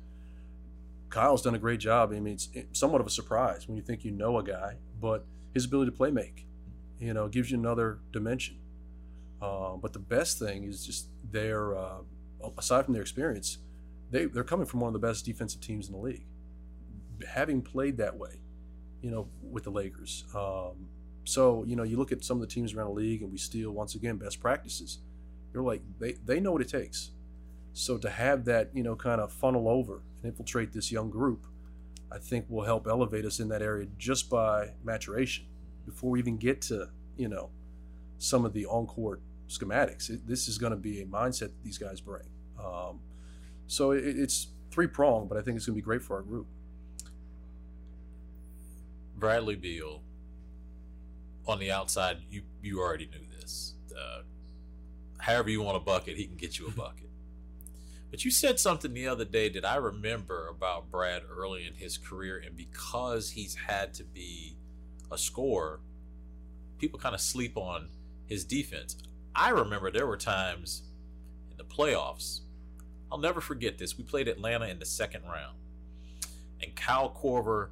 [1.10, 2.12] Kyle's done a great job.
[2.14, 5.26] I mean, it's, somewhat of a surprise when you think you know a guy, but
[5.54, 6.46] his ability to play make,
[7.00, 8.58] you know, gives you another dimension.
[9.42, 11.98] Uh, but the best thing is just their uh,
[12.58, 13.58] aside from their experience,
[14.10, 16.26] they they're coming from one of the best defensive teams in the league.
[17.28, 18.42] Having played that way,
[19.02, 20.26] you know, with the Lakers.
[20.36, 20.88] Um,
[21.24, 23.38] so you know, you look at some of the teams around the league, and we
[23.38, 25.00] steal once again best practices.
[25.54, 27.12] You're like they they know what it takes.
[27.74, 31.46] So to have that, you know, kind of funnel over and infiltrate this young group,
[32.12, 35.46] I think will help elevate us in that area just by maturation
[35.86, 37.50] before we even get to, you know,
[38.18, 40.10] some of the on-court schematics.
[40.10, 42.24] It, this is going to be a mindset that these guys bring.
[42.64, 43.00] Um,
[43.68, 46.22] so it, it's three pronged, but I think it's going to be great for our
[46.22, 46.48] group.
[49.18, 50.02] Bradley Beal,
[51.48, 53.76] on the outside, you you already knew this.
[53.96, 54.22] Uh,
[55.20, 57.10] however you want a bucket, he can get you a bucket.
[58.10, 61.98] But you said something the other day that I remember about Brad early in his
[61.98, 64.58] career, and because he's had to be
[65.10, 65.80] a scorer,
[66.78, 67.88] people kind of sleep on
[68.26, 68.98] his defense.
[69.34, 70.84] I remember there were times
[71.52, 72.42] in the playoffs.
[73.12, 73.98] I'll never forget this.
[73.98, 75.58] We played Atlanta in the second round,
[76.62, 77.70] and Kyle Korver,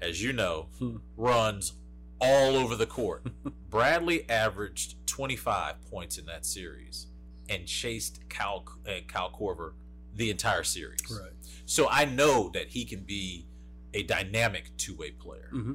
[0.00, 0.96] as you know, hmm.
[1.16, 1.72] runs
[2.20, 3.26] all over the court.
[3.70, 7.06] Bradley averaged 25 points in that series
[7.48, 9.72] and chased Cal uh, Cal Korver
[10.14, 11.00] the entire series.
[11.10, 11.32] Right.
[11.66, 13.46] So I know that he can be
[13.94, 15.50] a dynamic two-way player.
[15.52, 15.72] Mm-hmm.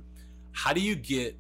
[0.52, 1.38] How do you get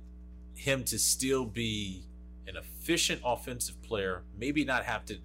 [0.54, 2.04] him to still be
[2.48, 5.18] an efficient offensive player, maybe not have to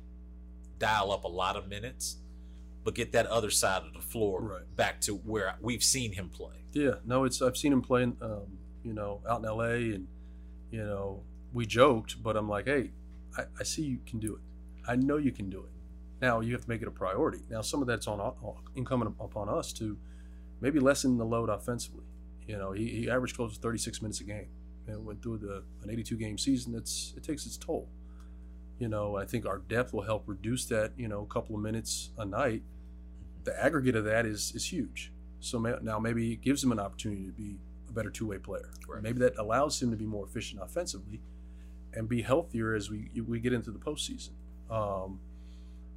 [0.78, 2.16] dial up a lot of minutes,
[2.84, 4.76] but get that other side of the floor right.
[4.76, 6.64] back to where we've seen him play.
[6.72, 9.74] Yeah, no, it's I've seen him playing, um, you know, out in L.A.
[9.94, 10.06] and
[10.70, 12.90] you know we joked, but I'm like, hey,
[13.36, 14.40] I, I see you can do it.
[14.88, 15.70] I know you can do it.
[16.20, 17.40] Now you have to make it a priority.
[17.50, 18.34] Now some of that's on
[18.74, 19.98] incumbent upon us to
[20.60, 22.04] maybe lessen the load offensively.
[22.46, 24.48] You know, he, he averaged close to 36 minutes a game
[24.86, 26.74] and went through the an 82 game season.
[26.74, 27.88] It's it takes its toll.
[28.82, 30.90] You know, I think our depth will help reduce that.
[30.96, 32.64] You know, a couple of minutes a night.
[33.44, 35.12] The aggregate of that is is huge.
[35.38, 38.70] So now maybe it gives him an opportunity to be a better two way player.
[38.88, 39.00] Right.
[39.00, 41.20] Maybe that allows him to be more efficient offensively
[41.94, 44.30] and be healthier as we we get into the postseason.
[44.68, 45.20] Um,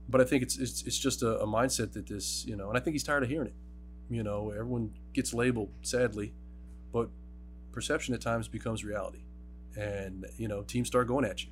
[0.07, 2.77] but I think it's it's, it's just a, a, mindset that this you know, and
[2.77, 3.55] I think he's tired of hearing it.
[4.11, 6.35] You know, everyone gets labeled sadly,
[6.93, 7.09] but
[7.71, 9.23] perception at times becomes reality,
[9.75, 11.49] and you know, teams start going at you.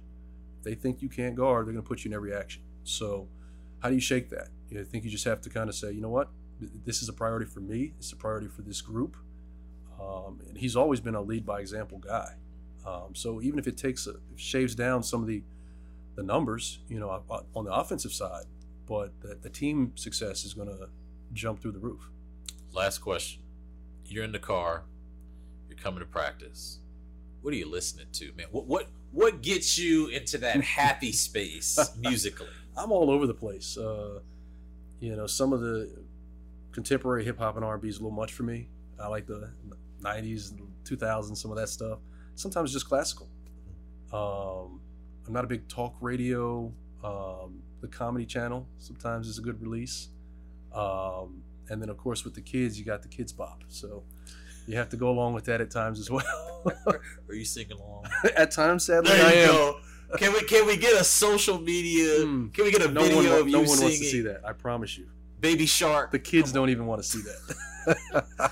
[0.63, 2.63] They think you can't guard, they're going to put you in every action.
[2.83, 3.27] So,
[3.79, 4.47] how do you shake that?
[4.69, 6.29] You know, I think you just have to kind of say, you know what,
[6.85, 7.93] this is a priority for me.
[7.97, 9.17] It's a priority for this group.
[9.99, 12.35] Um, and he's always been a lead by example guy.
[12.85, 15.43] Um, so even if it takes a, shaves down some of the
[16.15, 17.09] the numbers, you know,
[17.55, 18.45] on the offensive side,
[18.87, 20.89] but the, the team success is going to
[21.33, 22.09] jump through the roof.
[22.71, 23.41] Last question:
[24.05, 24.83] You're in the car,
[25.67, 26.79] you're coming to practice.
[27.41, 28.47] What are you listening to, man?
[28.51, 32.47] What what what gets you into that happy space musically?
[32.77, 33.77] I'm all over the place.
[33.77, 34.19] Uh,
[34.99, 35.89] you know, some of the
[36.71, 38.67] contemporary hip hop and R&B is a little much for me.
[38.99, 39.51] I like the
[40.01, 41.99] 90s and 2000s, some of that stuff.
[42.35, 43.29] Sometimes just classical.
[44.11, 44.79] Um,
[45.27, 46.71] I'm not a big talk radio.
[47.03, 50.09] Um, the comedy channel sometimes is a good release.
[50.73, 53.63] Um, and then, of course, with the kids, you got the Kidz Bop.
[53.67, 54.03] So
[54.67, 56.63] you have to go along with that at times as well.
[56.85, 57.01] Are
[57.33, 58.05] you singing along?
[58.35, 59.47] at times, sadly, I am.
[59.47, 59.79] Go.
[60.17, 62.19] Can we can we get a social media?
[62.19, 62.53] Mm.
[62.53, 63.83] Can we get a no video one, of no you one singing?
[63.83, 64.41] wants to see that.
[64.45, 65.07] I promise you.
[65.39, 66.11] Baby Shark.
[66.11, 68.51] The kids don't even want to see that.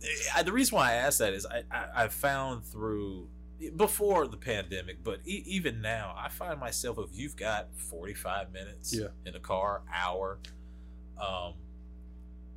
[0.44, 3.28] the reason why I ask that is I, I, I found through
[3.76, 8.94] before the pandemic, but e- even now, I find myself if you've got 45 minutes
[8.94, 9.08] yeah.
[9.26, 10.38] in a car, hour,
[11.20, 11.54] um,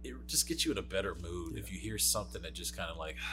[0.04, 1.62] it just gets you in a better mood yeah.
[1.62, 3.16] if you hear something that just kind of like.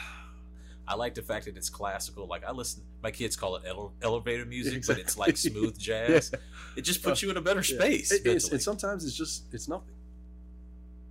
[0.87, 2.25] I like the fact that it's classical.
[2.25, 5.03] Like I listen, my kids call it ele- elevator music, exactly.
[5.03, 6.31] but it's like smooth jazz.
[6.33, 6.39] yeah.
[6.77, 8.11] It just uh, puts you in a better space.
[8.11, 9.93] It, and sometimes it's just it's nothing,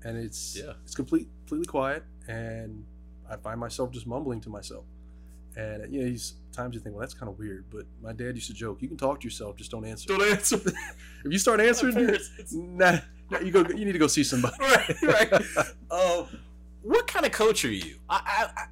[0.02, 2.84] and it's yeah, it's complete, completely quiet, and
[3.30, 4.84] I find myself just mumbling to myself.
[5.56, 6.16] And you know,
[6.52, 7.64] times you think, well, that's kind of weird.
[7.70, 10.22] But my dad used to joke, "You can talk to yourself, just don't answer." Don't
[10.22, 10.56] answer.
[11.24, 12.16] if you start answering,
[12.52, 12.98] nah,
[13.42, 13.60] you go.
[13.68, 14.56] You need to go see somebody.
[14.60, 15.32] right, right.
[15.90, 16.26] um,
[16.82, 17.96] what kind of coach are you?
[18.08, 18.64] I, I,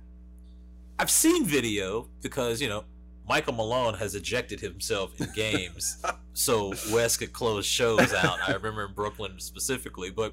[0.99, 2.85] I've seen video because you know
[3.29, 8.39] Michael Malone has ejected himself in games, so Wes could close shows out.
[8.49, 10.33] I remember in Brooklyn specifically, but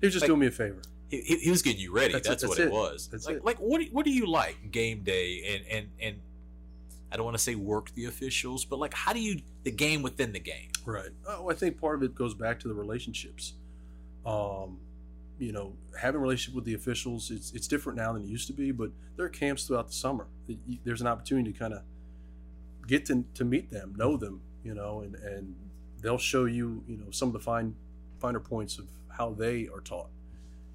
[0.00, 2.12] he was just like, doing me a favor he, he was getting you ready.
[2.12, 3.08] That's, that's, what it, it was.
[3.10, 3.44] That's like, it.
[3.44, 6.20] like what do, what do you like game day and and and
[7.10, 10.02] I don't want to say work the officials, but like how do you the game
[10.02, 10.70] within the game?
[10.84, 11.10] Right.
[11.26, 13.54] Oh, I think part of it goes back to the relationships.
[14.26, 14.78] Um,
[15.38, 18.46] you know, having a relationship with the officials, it's it's different now than it used
[18.48, 18.72] to be.
[18.72, 20.26] But there are camps throughout the summer.
[20.84, 21.82] There's an opportunity to kind of
[22.86, 25.54] get to to meet them, know them, you know, and and
[26.02, 27.74] they'll show you, you know, some of the fine
[28.20, 30.10] finer points of how they are taught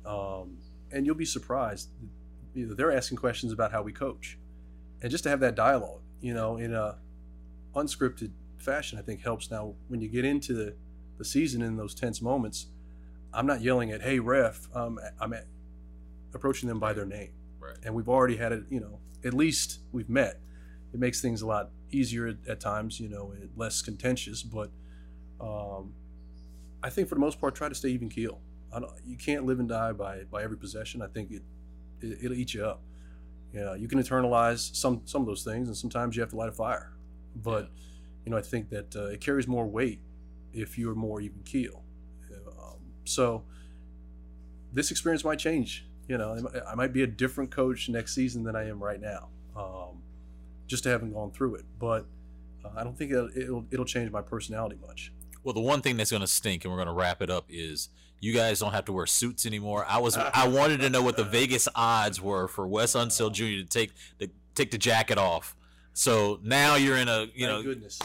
[0.05, 0.57] um,
[0.91, 1.89] and you'll be surprised.
[2.53, 4.37] You know, they're asking questions about how we coach,
[5.01, 6.97] and just to have that dialogue, you know, in a
[7.75, 9.51] unscripted fashion, I think helps.
[9.51, 10.75] Now, when you get into the,
[11.17, 12.67] the season in those tense moments,
[13.33, 15.45] I'm not yelling at, "Hey, ref," um, I'm at,
[16.33, 17.77] approaching them by their name, right.
[17.83, 18.63] and we've already had it.
[18.69, 20.39] You know, at least we've met.
[20.93, 24.43] It makes things a lot easier at, at times, you know, less contentious.
[24.43, 24.69] But
[25.41, 25.93] um,
[26.81, 28.39] I think for the most part, try to stay even keel
[29.05, 31.01] you can't live and die by by every possession.
[31.01, 31.41] I think it,
[32.01, 32.81] it will eat you up.
[33.53, 36.49] Yeah, you can internalize some some of those things, and sometimes you have to light
[36.49, 36.91] a fire.
[37.35, 37.67] But yeah.
[38.25, 39.99] you know, I think that uh, it carries more weight
[40.53, 41.83] if you're more even keel.
[42.31, 43.43] Um, so
[44.71, 45.85] this experience might change.
[46.07, 46.37] You know,
[46.67, 50.01] I might be a different coach next season than I am right now, um,
[50.67, 51.65] just to having gone through it.
[51.79, 52.05] But
[52.65, 55.13] uh, I don't think it'll, it'll, it'll change my personality much.
[55.43, 57.45] Well, the one thing that's going to stink, and we're going to wrap it up,
[57.49, 57.89] is
[58.23, 59.85] you guys don't have to wear suits anymore.
[59.87, 63.43] I was I wanted to know what the Vegas odds were for Wes Unseld Jr.
[63.43, 65.55] to take the take the jacket off.
[65.93, 67.63] So now you're in a you Thank know.
[67.63, 67.99] Goodness.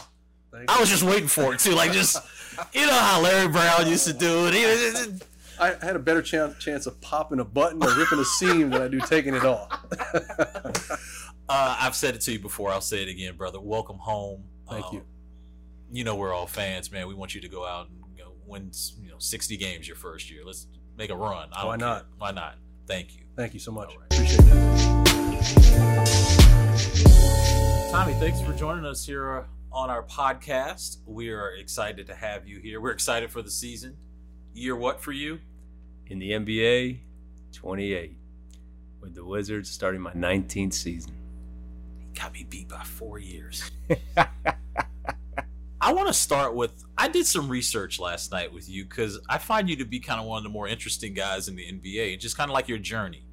[0.51, 2.17] Thank I was just waiting for it too, like just
[2.73, 5.23] you know how Larry Brown used to do it.
[5.61, 8.81] I had a better chance chance of popping a button or ripping a seam than
[8.81, 9.69] I do taking it off.
[11.49, 12.71] uh, I've said it to you before.
[12.71, 13.59] I'll say it again, brother.
[13.59, 14.43] Welcome home.
[14.69, 15.01] Thank um, you
[15.91, 17.07] you know we're all fans, man.
[17.07, 17.99] We want you to go out and
[18.49, 20.41] win you know 60 games your first year.
[20.45, 21.49] Let's make a run.
[21.51, 22.01] Why not?
[22.01, 22.07] Care.
[22.17, 22.55] Why not?
[22.87, 23.21] Thank you.
[23.35, 23.95] Thank you so much.
[23.95, 24.05] Right.
[24.11, 25.09] Appreciate that.
[27.91, 30.97] Tommy, thanks for joining us here uh, on our podcast.
[31.05, 32.81] We are excited to have you here.
[32.81, 33.97] We're excited for the season.
[34.53, 35.39] Year what for you?
[36.07, 36.99] In the NBA,
[37.53, 38.17] 28.
[39.01, 41.13] With the Wizards starting my 19th season.
[42.15, 43.69] Got me beat by four years.
[45.89, 49.39] I want to start with I did some research last night with you because I
[49.39, 52.19] find you to be kind of one of the more interesting guys in the NBA,
[52.19, 53.23] just kind of like your journey.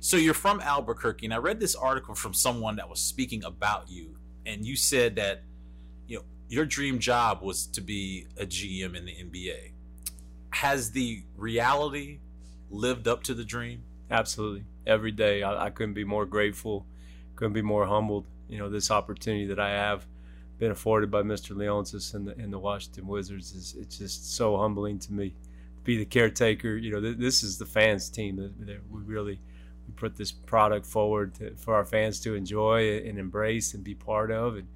[0.00, 3.88] So you're from Albuquerque, and I read this article from someone that was speaking about
[3.88, 5.44] you, and you said that
[6.06, 9.70] you know your dream job was to be a GM in the NBA.
[10.50, 12.18] Has the reality
[12.68, 13.84] lived up to the dream?
[14.10, 14.66] Absolutely.
[14.86, 16.84] Every day, I, I couldn't be more grateful,
[17.36, 18.26] couldn't be more humbled.
[18.50, 20.04] You know, this opportunity that I have
[20.58, 21.54] been afforded by Mr.
[21.54, 25.82] Leonsis and the, and the Washington Wizards is it's just so humbling to me to
[25.84, 26.76] be the caretaker.
[26.76, 29.38] You know, th- this is the fans' team that, that we really
[29.86, 33.94] we put this product forward to, for our fans to enjoy and embrace and be
[33.94, 34.56] part of.
[34.56, 34.66] And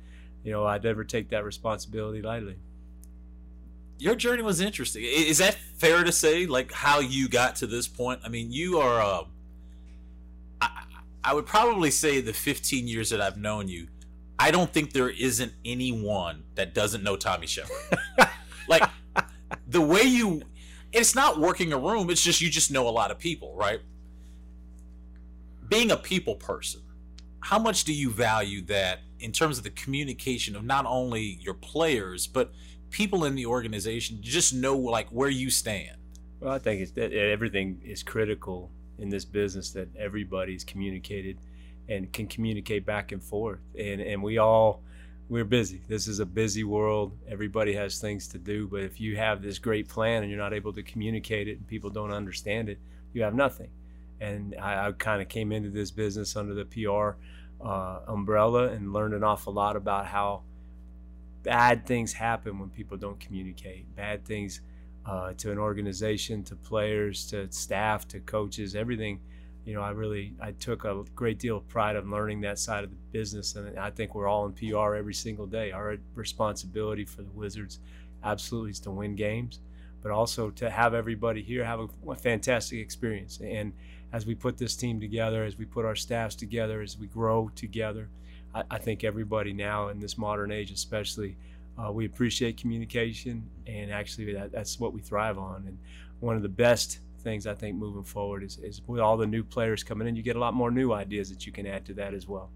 [0.44, 2.56] you know, I'd never take that responsibility lightly.
[3.98, 5.02] Your journey was interesting.
[5.04, 6.46] Is that fair to say?
[6.46, 8.20] Like how you got to this point?
[8.24, 9.00] I mean, you are.
[9.00, 9.24] Uh,
[10.60, 10.84] I,
[11.24, 13.88] I would probably say the 15 years that I've known you
[14.40, 17.76] I don't think there isn't anyone that doesn't know Tommy Sheppard.
[18.68, 18.82] like
[19.68, 20.40] the way you
[20.92, 23.80] it's not working a room, it's just you just know a lot of people, right?
[25.68, 26.80] Being a people person,
[27.40, 31.54] how much do you value that in terms of the communication of not only your
[31.54, 32.50] players, but
[32.88, 35.98] people in the organization just know like where you stand?
[36.40, 41.36] Well, I think it's that everything is critical in this business that everybody's communicated
[41.90, 43.60] and can communicate back and forth.
[43.78, 44.82] And and we all
[45.28, 45.80] we're busy.
[45.86, 47.16] This is a busy world.
[47.28, 48.66] Everybody has things to do.
[48.66, 51.66] But if you have this great plan and you're not able to communicate it and
[51.66, 52.78] people don't understand it,
[53.12, 53.68] you have nothing.
[54.20, 57.16] And I, I kind of came into this business under the PR
[57.64, 60.42] uh, umbrella and learned an awful lot about how
[61.44, 63.94] bad things happen when people don't communicate.
[63.94, 64.62] Bad things
[65.06, 69.20] uh, to an organization, to players, to staff, to coaches, everything
[69.64, 72.84] you know, I really I took a great deal of pride in learning that side
[72.84, 75.70] of the business, and I think we're all in PR every single day.
[75.72, 77.80] Our responsibility for the Wizards
[78.24, 79.60] absolutely is to win games,
[80.02, 83.40] but also to have everybody here have a, a fantastic experience.
[83.42, 83.72] And
[84.12, 87.50] as we put this team together, as we put our staffs together, as we grow
[87.54, 88.08] together,
[88.54, 91.36] I, I think everybody now in this modern age, especially,
[91.78, 95.64] uh, we appreciate communication, and actually that, that's what we thrive on.
[95.66, 95.78] And
[96.20, 99.42] one of the best things I think moving forward is, is with all the new
[99.42, 101.94] players coming in, you get a lot more new ideas that you can add to
[101.94, 102.50] that as well.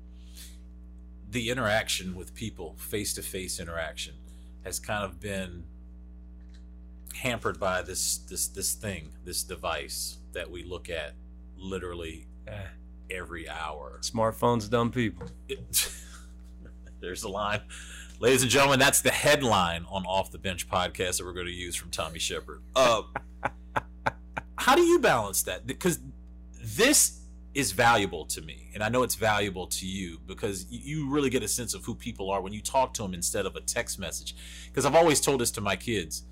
[1.30, 4.14] The interaction with people, face to face interaction,
[4.64, 5.64] has kind of been
[7.14, 11.14] hampered by this this this thing, this device that we look at
[11.56, 12.68] literally uh,
[13.10, 13.98] every hour.
[14.02, 15.28] Smartphones, dumb people.
[15.48, 15.90] It,
[17.00, 17.60] there's the line.
[18.20, 21.52] Ladies and gentlemen, that's the headline on Off the Bench podcast that we're going to
[21.52, 22.62] use from Tommy Sheppard.
[22.74, 23.02] Uh,
[24.64, 25.66] how do you balance that?
[25.66, 26.00] Because
[26.58, 27.20] this
[27.52, 31.42] is valuable to me, and I know it's valuable to you because you really get
[31.42, 33.98] a sense of who people are when you talk to them instead of a text
[33.98, 34.34] message.
[34.66, 36.22] Because I've always told this to my kids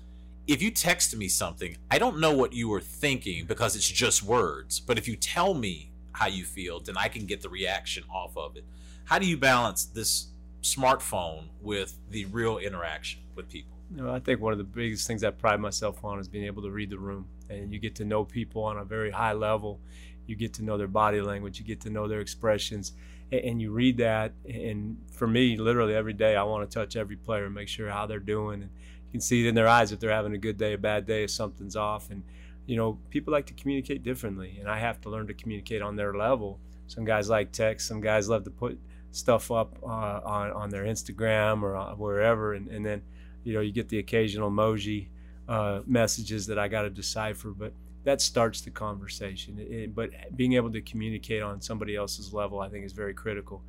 [0.47, 4.23] if you text me something, I don't know what you were thinking because it's just
[4.23, 4.79] words.
[4.79, 8.35] But if you tell me how you feel, then I can get the reaction off
[8.35, 8.65] of it.
[9.05, 10.29] How do you balance this
[10.63, 13.77] smartphone with the real interaction with people?
[13.95, 16.45] You know, I think one of the biggest things I pride myself on is being
[16.45, 19.33] able to read the room and you get to know people on a very high
[19.33, 19.79] level.
[20.25, 22.93] You get to know their body language, you get to know their expressions,
[23.31, 24.33] and you read that.
[24.47, 27.89] And for me, literally every day, I want to touch every player and make sure
[27.89, 28.61] how they're doing.
[28.61, 28.71] And
[29.07, 31.05] you can see it in their eyes if they're having a good day, a bad
[31.05, 32.09] day, if something's off.
[32.09, 32.23] And
[32.65, 35.95] you know, people like to communicate differently, and I have to learn to communicate on
[35.95, 36.59] their level.
[36.87, 38.79] Some guys like text, some guys love to put
[39.11, 43.01] stuff up uh, on on their Instagram or wherever, and, and then
[43.43, 45.07] you know you get the occasional emoji
[45.47, 49.57] uh, messages that I got to decipher, but that starts the conversation.
[49.59, 53.61] It, but being able to communicate on somebody else's level, I think, is very critical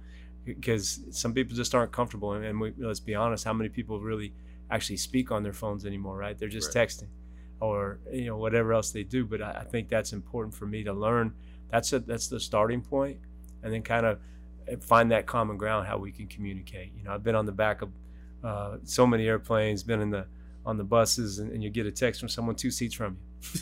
[0.44, 2.32] because some people just aren't comfortable.
[2.32, 4.32] And we, let's be honest, how many people really
[4.70, 6.16] actually speak on their phones anymore?
[6.16, 6.38] Right?
[6.38, 6.88] They're just right.
[6.88, 7.08] texting
[7.60, 9.24] or you know whatever else they do.
[9.24, 11.34] But I, I think that's important for me to learn.
[11.70, 13.18] That's a, that's the starting point,
[13.62, 14.18] and then kind of
[14.82, 16.92] find that common ground how we can communicate.
[16.96, 17.90] You know, I've been on the back of
[18.42, 20.26] uh, so many airplanes, been in the
[20.66, 23.18] on the buses and, and you get a text from someone two seats from
[23.52, 23.60] you.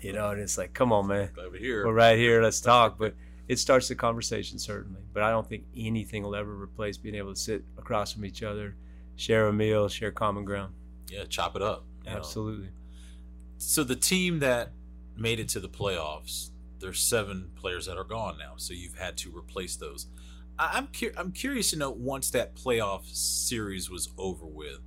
[0.00, 1.30] you know, and it's like, come on, man.
[1.38, 1.86] Over here.
[1.86, 2.42] We're right here.
[2.42, 2.98] Let's talk.
[2.98, 3.14] But
[3.48, 5.02] it starts the conversation, certainly.
[5.12, 8.42] But I don't think anything will ever replace being able to sit across from each
[8.42, 8.76] other,
[9.16, 10.74] share a meal, share common ground.
[11.10, 11.84] Yeah, chop it up.
[12.06, 12.66] Absolutely.
[12.66, 12.72] Know.
[13.58, 14.72] So the team that
[15.16, 18.52] made it to the playoffs, there's seven players that are gone now.
[18.56, 20.06] So you've had to replace those.
[20.58, 24.80] I'm cu- I'm curious to know once that playoff series was over with,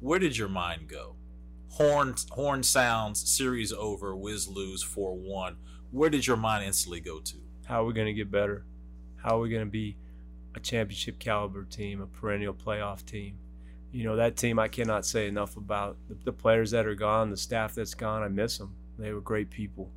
[0.00, 1.16] where did your mind go?
[1.70, 5.56] Horn horn sounds, series over, Wiz lose four one.
[5.90, 7.36] Where did your mind instantly go to?
[7.66, 8.64] How are we going to get better?
[9.16, 9.96] How are we going to be
[10.54, 13.38] a championship caliber team, a perennial playoff team?
[13.92, 14.58] You know that team.
[14.58, 18.22] I cannot say enough about the, the players that are gone, the staff that's gone.
[18.22, 18.74] I miss them.
[18.98, 19.92] They were great people,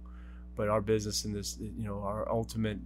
[0.55, 2.79] but our business in this, you know, our ultimate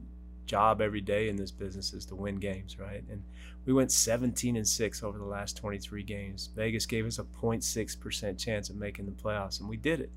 [0.46, 3.04] job every day in this business is to win games, right?
[3.10, 3.24] And
[3.66, 6.50] we went 17 and 6 over the last 23 games.
[6.56, 10.12] Vegas gave us a 0.6% chance of making the playoffs and we did it.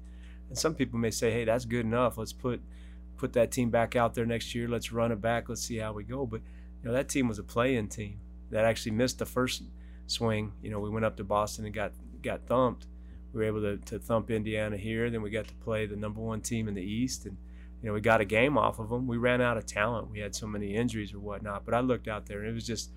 [0.49, 2.19] And some people may say, "Hey, that's good enough.
[2.19, 2.63] Let's put
[3.17, 4.69] put that team back out there next year.
[4.69, 5.49] Let's run it back.
[5.49, 6.41] Let's see how we go." But
[6.81, 8.21] you know, that team was a play-in team
[8.51, 9.63] that actually missed the first
[10.07, 10.53] swing.
[10.63, 12.87] You know, we went up to Boston and got got thumped.
[13.33, 15.11] We were able to, to thump Indiana here.
[15.11, 17.37] Then we got to play the number one team in the East and
[17.83, 19.07] you know, we got a game off of them.
[19.07, 20.11] We ran out of talent.
[20.11, 21.65] We had so many injuries or whatnot.
[21.65, 22.91] But I looked out there and it was just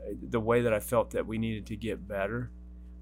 [0.00, 2.50] uh, the way that I felt that we needed to get better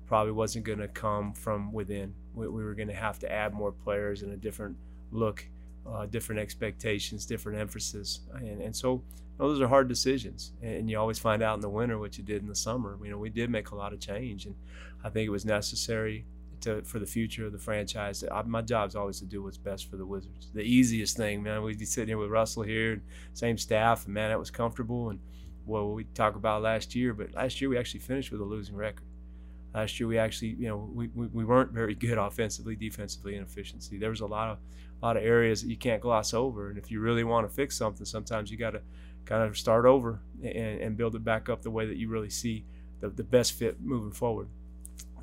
[0.06, 2.12] probably wasn't going to come from within.
[2.34, 4.76] We, we were going to have to add more players and a different
[5.10, 5.46] look,
[5.90, 8.20] uh, different expectations, different emphasis.
[8.34, 9.02] And, and so you
[9.38, 10.52] know, those are hard decisions.
[10.60, 12.98] And you always find out in the winter what you did in the summer.
[13.02, 14.44] You know, we did make a lot of change.
[14.44, 14.54] And
[15.02, 16.26] I think it was necessary
[16.62, 18.24] to for the future of the franchise.
[18.30, 20.50] I, my job is always to do what's best for the Wizards.
[20.52, 21.62] The easiest thing, man.
[21.62, 23.02] We'd be sitting here with Russell here,
[23.34, 25.10] same staff, and man, that was comfortable.
[25.10, 25.20] And
[25.66, 28.74] well, we talk about last year, but last year we actually finished with a losing
[28.74, 29.06] record.
[29.74, 33.46] Last year we actually, you know, we, we, we weren't very good offensively, defensively, and
[33.46, 33.98] efficiency.
[33.98, 34.58] There was a lot of
[35.02, 36.70] a lot of areas that you can't gloss over.
[36.70, 38.82] And if you really want to fix something, sometimes you got to
[39.24, 42.30] kind of start over and, and build it back up the way that you really
[42.30, 42.64] see
[43.00, 44.48] the, the best fit moving forward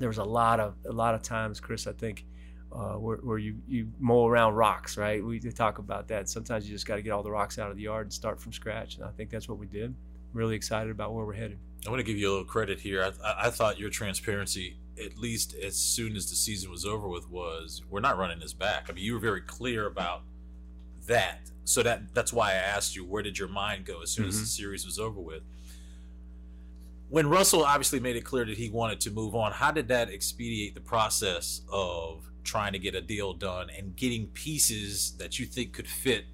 [0.00, 1.86] there was a lot of a lot of times, Chris.
[1.86, 2.24] I think
[2.72, 5.24] uh, where, where, you you mow around rocks, right?
[5.24, 6.28] We talk about that.
[6.28, 8.40] Sometimes you just got to get all the rocks out of the yard and start
[8.40, 8.96] from scratch.
[8.96, 9.94] And I think that's what we did.
[10.32, 11.58] Really excited about where we're headed.
[11.86, 13.12] I want to give you a little credit here.
[13.24, 17.28] I, I thought your transparency, at least as soon as the season was over with,
[17.30, 18.86] was we're not running this back.
[18.88, 20.22] I mean, you were very clear about
[21.06, 21.50] that.
[21.64, 24.30] So that that's why I asked you, where did your mind go as soon mm-hmm.
[24.30, 25.42] as the series was over with?
[27.10, 30.10] When Russell obviously made it clear that he wanted to move on, how did that
[30.10, 35.44] expedite the process of trying to get a deal done and getting pieces that you
[35.44, 36.24] think could fit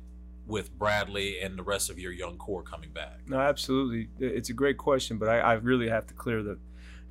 [0.46, 3.20] with Bradley and the rest of your young core coming back?
[3.26, 4.08] No, absolutely.
[4.20, 6.58] It's a great question, but I, I really have to clear the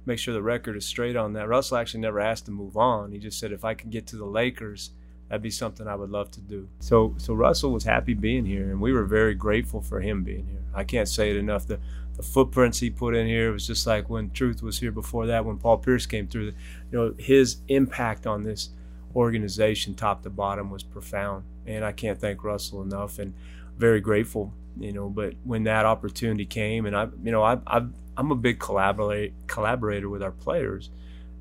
[0.05, 1.47] make sure the record is straight on that.
[1.47, 3.11] Russell actually never asked to move on.
[3.11, 4.91] He just said if I can get to the Lakers,
[5.27, 6.69] that'd be something I would love to do.
[6.79, 10.45] So so Russell was happy being here and we were very grateful for him being
[10.45, 10.61] here.
[10.75, 11.65] I can't say it enough.
[11.65, 11.79] The
[12.15, 15.43] the footprints he put in here was just like when Truth was here before that,
[15.43, 16.45] when Paul Pierce came through.
[16.45, 16.53] You
[16.91, 18.69] know, his impact on this
[19.15, 23.19] organization, top to bottom, was profound, and I can't thank Russell enough.
[23.19, 23.33] And
[23.77, 25.09] very grateful, you know.
[25.09, 27.85] But when that opportunity came, and I, you know, I, I
[28.17, 30.89] I'm a big collaborate collaborator with our players,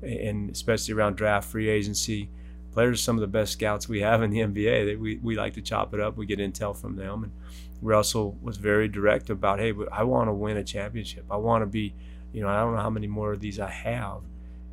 [0.01, 2.29] and especially around draft, free agency.
[2.73, 4.85] Players are some of the best scouts we have in the NBA.
[4.85, 6.17] They, we, we like to chop it up.
[6.17, 7.31] We get intel from them, and
[7.81, 11.25] Russell was very direct about, hey, I want to win a championship.
[11.29, 11.93] I want to be,
[12.33, 14.21] you know, I don't know how many more of these I have.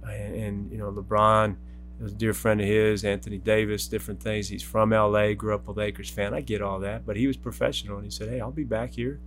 [0.02, 1.56] And, and, you know, LeBron
[2.00, 4.48] was a dear friend of his, Anthony Davis, different things.
[4.48, 6.34] He's from LA, grew up a Lakers fan.
[6.34, 7.06] I get all that.
[7.06, 9.20] But he was professional and he said, hey, I'll be back here.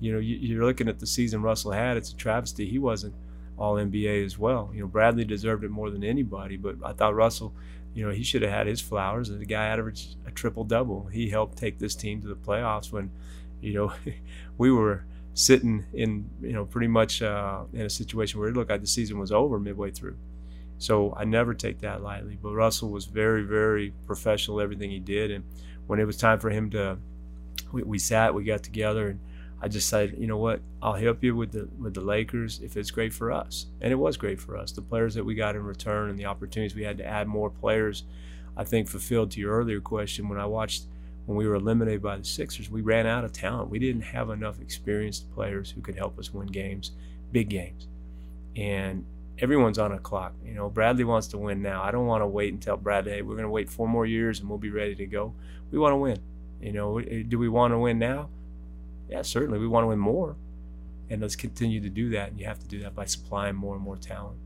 [0.00, 1.96] You know, you, are looking at the season Russell had.
[1.96, 2.68] It's a travesty.
[2.68, 3.14] He wasn't
[3.56, 4.70] all NBA as well.
[4.72, 7.52] You know, Bradley deserved it more than anybody, but I thought Russell
[7.98, 9.28] you know, he should have had his flowers.
[9.28, 11.06] And the guy averaged a triple double.
[11.06, 13.10] He helped take this team to the playoffs when,
[13.60, 13.92] you know,
[14.56, 18.70] we were sitting in, you know, pretty much uh, in a situation where it looked
[18.70, 20.16] like the season was over midway through.
[20.78, 22.38] So I never take that lightly.
[22.40, 25.32] But Russell was very, very professional, everything he did.
[25.32, 25.42] And
[25.88, 26.98] when it was time for him to,
[27.72, 29.20] we, we sat, we got together, and
[29.60, 32.76] I just said, you know what, I'll help you with the with the Lakers if
[32.76, 34.70] it's great for us, and it was great for us.
[34.70, 37.50] The players that we got in return and the opportunities we had to add more
[37.50, 38.04] players,
[38.56, 40.28] I think fulfilled to your earlier question.
[40.28, 40.84] When I watched
[41.26, 43.68] when we were eliminated by the Sixers, we ran out of talent.
[43.68, 46.92] We didn't have enough experienced players who could help us win games,
[47.32, 47.88] big games,
[48.56, 49.04] and
[49.40, 50.34] everyone's on a clock.
[50.44, 51.82] You know, Bradley wants to win now.
[51.82, 53.12] I don't want to wait until Bradley.
[53.12, 55.34] Hey, we're going to wait four more years and we'll be ready to go.
[55.70, 56.18] We want to win.
[56.60, 58.28] You know, do we want to win now?
[59.08, 60.36] Yeah, certainly we want to win more.
[61.10, 62.30] And let's continue to do that.
[62.30, 64.36] And you have to do that by supplying more and more talent.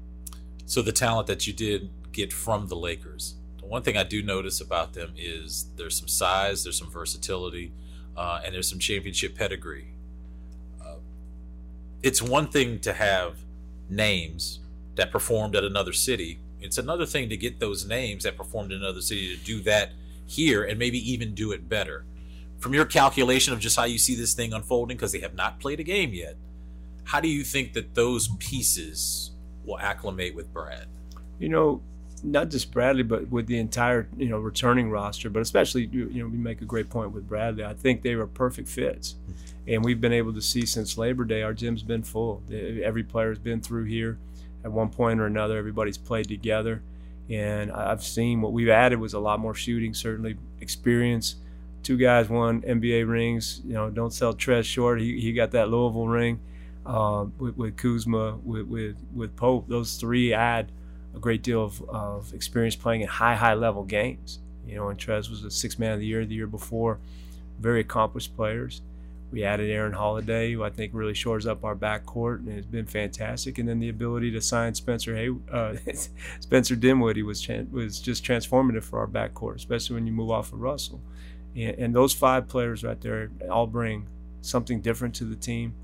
[0.65, 4.23] So, the talent that you did get from the Lakers, the one thing I do
[4.23, 7.73] notice about them is there's some size, there's some versatility,
[8.17, 9.89] uh, and there's some championship pedigree.
[10.81, 10.97] Uh,
[12.03, 13.39] it's one thing to have
[13.89, 14.61] names
[14.95, 16.39] that performed at another city.
[16.61, 19.91] It's another thing to get those names that performed in another city to do that
[20.27, 22.05] here and maybe even do it better
[22.63, 25.59] from your calculation of just how you see this thing unfolding, because they have not
[25.59, 26.37] played a game yet,
[27.03, 29.33] how do you think that those pieces
[29.65, 30.87] will acclimate with Brad?
[31.41, 31.83] You know,
[32.23, 36.29] not just Bradley, but with the entire you know returning roster, but especially you know
[36.29, 37.65] we make a great point with Bradley.
[37.65, 39.33] I think they were perfect fits, mm-hmm.
[39.67, 42.45] and we've been able to see since Labor Day our gym's been full.
[42.49, 44.19] Every player's been through here
[44.65, 45.59] at one point or another.
[45.59, 46.81] Everybody's played together,
[47.29, 51.35] and I've seen what we've added was a lot more shooting, certainly experience.
[51.83, 53.61] Two guys won NBA rings.
[53.65, 55.01] You know, don't sell Trez short.
[55.01, 56.41] He, he got that Louisville ring
[56.87, 59.69] uh, with, with Kuzma, with, with with Pope.
[59.69, 60.71] Those three add
[61.15, 64.39] a great deal of, of experience playing in high, high level games.
[64.67, 66.99] You know, and Trez was a six man of the year the year before.
[67.59, 68.81] Very accomplished players.
[69.33, 72.85] We added Aaron Holiday, who I think really shores up our backcourt, and has been
[72.85, 73.57] fantastic.
[73.59, 75.77] And then the ability to sign Spencer Hay, uh,
[76.41, 80.61] Spencer Dinwiddie was was just transformative for our backcourt, especially when you move off of
[80.61, 81.01] Russell.
[81.55, 84.07] And, and those five players right there all bring
[84.41, 85.75] something different to the team.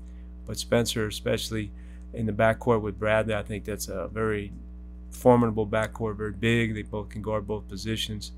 [0.45, 1.71] But Spencer, especially
[2.13, 4.51] in the backcourt with Bradley, I think that's a very
[5.11, 6.73] formidable backcourt, very big.
[6.73, 8.31] They both can guard both positions.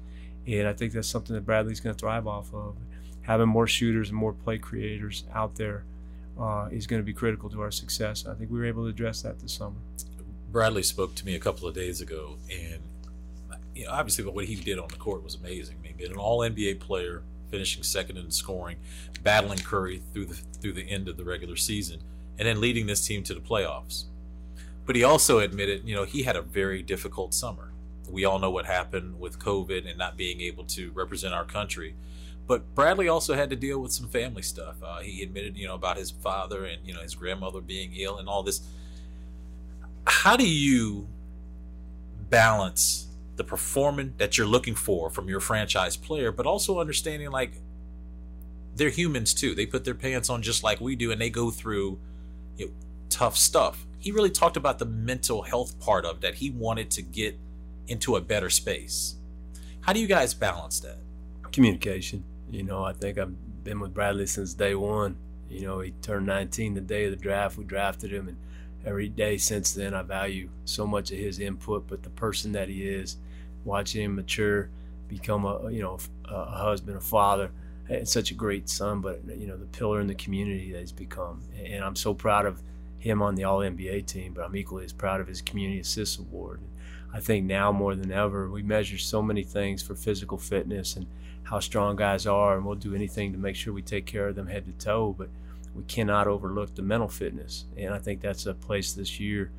[0.47, 2.75] And I think that's something that Bradley's going to thrive off of.
[3.21, 5.83] Having more shooters and more play creators out there
[6.39, 8.25] uh, is going to be critical to our success.
[8.25, 9.75] I think we were able to address that this summer.
[10.51, 12.81] Bradley spoke to me a couple of days ago, and
[13.73, 15.77] you know, obviously, what he did on the court was amazing.
[16.09, 18.77] An All NBA player, finishing second in scoring,
[19.23, 22.01] battling Curry through the through the end of the regular season,
[22.37, 24.05] and then leading this team to the playoffs.
[24.85, 27.71] But he also admitted, you know, he had a very difficult summer.
[28.09, 31.95] We all know what happened with COVID and not being able to represent our country.
[32.47, 34.75] But Bradley also had to deal with some family stuff.
[34.83, 38.17] Uh, he admitted, you know, about his father and you know his grandmother being ill
[38.17, 38.61] and all this.
[40.05, 41.07] How do you
[42.29, 43.07] balance
[43.41, 47.53] the performance that you're looking for from your franchise player, but also understanding like
[48.75, 49.55] they're humans too.
[49.55, 51.99] They put their pants on just like we do, and they go through
[52.57, 52.71] you know,
[53.09, 57.03] tough stuff he really talked about the mental health part of that he wanted to
[57.03, 57.39] get
[57.87, 59.15] into a better space.
[59.81, 60.97] How do you guys balance that?
[61.51, 62.23] Communication.
[62.49, 65.17] You know, I think I've been with Bradley since day one.
[65.49, 67.57] You know, he turned 19 the day of the draft.
[67.57, 68.37] We drafted him, and
[68.83, 71.85] every day since then, I value so much of his input.
[71.87, 73.17] But the person that he is,
[73.65, 74.69] watching him mature,
[75.07, 77.51] become a you know a husband, a father,
[77.89, 79.01] and such a great son.
[79.01, 82.45] But you know, the pillar in the community that he's become, and I'm so proud
[82.45, 82.61] of
[82.99, 86.19] him on the All NBA team, but I'm equally as proud of his Community Assist
[86.19, 86.61] Award.
[87.13, 91.07] I think now more than ever, we measure so many things for physical fitness and
[91.43, 94.35] how strong guys are, and we'll do anything to make sure we take care of
[94.35, 95.13] them head to toe.
[95.17, 95.29] But
[95.75, 99.51] we cannot overlook the mental fitness, and I think that's a place this year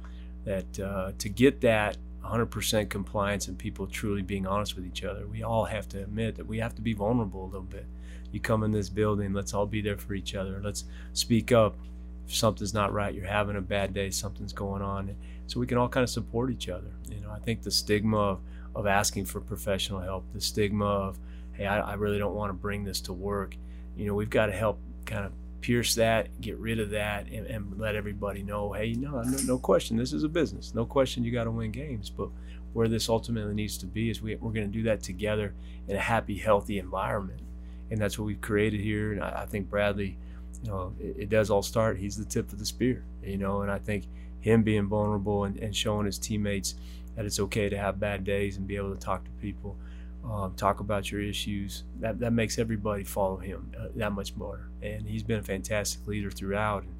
[0.45, 5.27] that uh, to get that 100% compliance and people truly being honest with each other,
[5.27, 7.87] we all have to admit that we have to be vulnerable a little bit.
[8.31, 10.61] You come in this building, let's all be there for each other.
[10.63, 11.77] Let's speak up
[12.27, 15.15] if something's not right, you're having a bad day, something's going on.
[15.47, 16.91] So we can all kind of support each other.
[17.11, 18.41] You know, I think the stigma of,
[18.75, 21.19] of asking for professional help, the stigma of,
[21.53, 23.57] hey, I, I really don't want to bring this to work,
[23.97, 25.33] you know, we've got to help kind of
[25.63, 29.59] pierce that, get rid of that, and, and let everybody know, hey, no, no, no
[29.59, 30.75] question, this is a business.
[30.75, 32.11] No question, you got to win games.
[32.11, 32.29] But
[32.75, 35.55] where this ultimately needs to be is we, we're going to do that together
[35.89, 37.41] in a happy, healthy environment.
[37.91, 39.13] And that's what we've created here.
[39.13, 40.19] And I, I think Bradley–
[40.63, 41.99] you know, it, it, does all start.
[41.99, 44.05] He's the tip of the spear, you know, and I think
[44.41, 46.75] him being vulnerable and, and showing his teammates
[47.17, 49.77] that it's okay to have bad days and be able to talk to people,
[50.25, 54.69] um, talk about your issues, that, that makes everybody follow him uh, that much more.
[54.83, 56.85] And he's been a fantastic leader throughout.
[56.85, 56.95] And,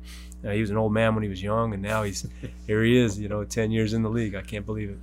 [0.53, 2.27] he was an old man when he was young, and now he's
[2.67, 2.83] here.
[2.83, 4.35] He is, you know, ten years in the league.
[4.35, 4.99] I can't believe it.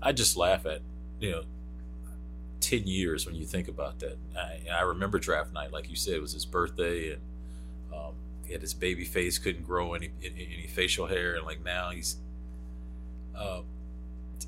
[0.00, 0.82] I just laugh at,
[1.18, 1.42] you know,
[2.64, 4.16] 10 years when you think about that.
[4.36, 7.22] I, I, remember draft night, like you said, it was his birthday, and
[7.92, 8.14] um,
[8.46, 12.16] he had his baby face, couldn't grow any any facial hair, and like now he's.
[13.36, 13.62] Uh,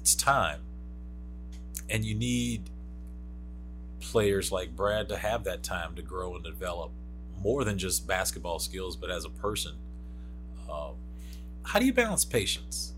[0.00, 0.60] it's time,
[1.90, 2.70] and you need
[4.01, 6.90] players like Brad to have that time to grow and develop
[7.42, 9.72] more than just basketball skills, but as a person.
[10.70, 10.94] Um,
[11.62, 12.94] how do you balance patience?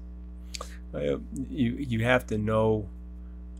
[0.94, 2.88] you you have to know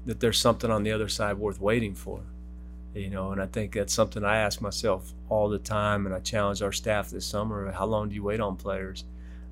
[0.07, 2.22] that there's something on the other side worth waiting for
[2.95, 6.18] you know and i think that's something i ask myself all the time and i
[6.18, 9.05] challenge our staff this summer how long do you wait on players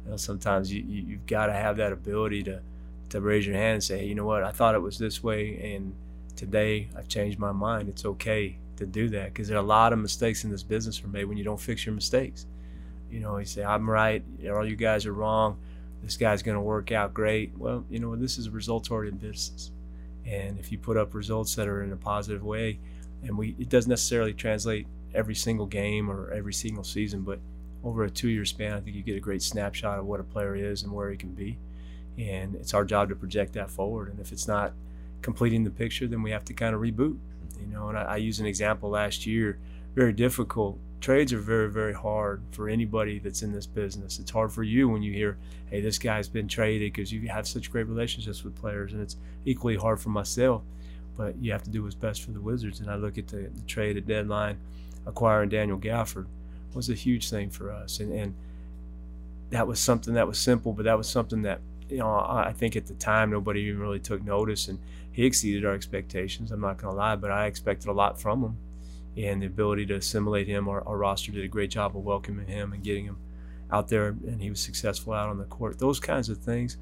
[0.04, 2.60] you know, sometimes you, you, have got to have that ability to
[3.08, 5.22] to raise your hand and say hey, you know what i thought it was this
[5.22, 5.94] way and
[6.36, 7.88] today i've changed my mind.
[7.88, 11.02] It's okay to do that because there are a lot of mistakes in this business
[11.02, 12.46] are made when you don't fix your mistakes.
[13.10, 14.22] You know you say i'm right.
[14.50, 15.58] All you guys are wrong.
[16.02, 17.56] This guy's going to work out great.
[17.56, 19.70] Well you know this is a results oriented business.
[20.26, 22.78] And if you put up results that are in a positive way
[23.22, 27.40] and we it doesn't necessarily translate every single game or every single season, but
[27.82, 30.24] over a two year span, I think you get a great snapshot of what a
[30.24, 31.58] player is and where he can be.
[32.18, 34.08] And it's our job to project that forward.
[34.08, 34.72] And if it's not
[35.26, 37.18] completing the picture, then we have to kind of reboot.
[37.60, 39.58] You know, and I, I use an example last year,
[39.96, 40.78] very difficult.
[41.00, 44.20] Trades are very, very hard for anybody that's in this business.
[44.20, 45.36] It's hard for you when you hear,
[45.68, 48.92] hey, this guy's been traded because you have such great relationships with players.
[48.92, 50.62] And it's equally hard for myself
[51.16, 52.80] but you have to do what's best for the Wizards.
[52.80, 54.58] And I look at the, the trade at deadline,
[55.06, 56.26] acquiring Daniel Gafford
[56.74, 58.34] was a huge thing for us, and, and
[59.50, 62.76] that was something that was simple, but that was something that you know I think
[62.76, 64.78] at the time nobody even really took notice, and
[65.16, 66.52] he exceeded our expectations.
[66.52, 68.56] I'm not going to lie, but I expected a lot from him,
[69.16, 70.68] and the ability to assimilate him.
[70.68, 73.18] Our, our roster did a great job of welcoming him and getting him
[73.70, 75.78] out there, and he was successful out on the court.
[75.78, 76.76] Those kinds of things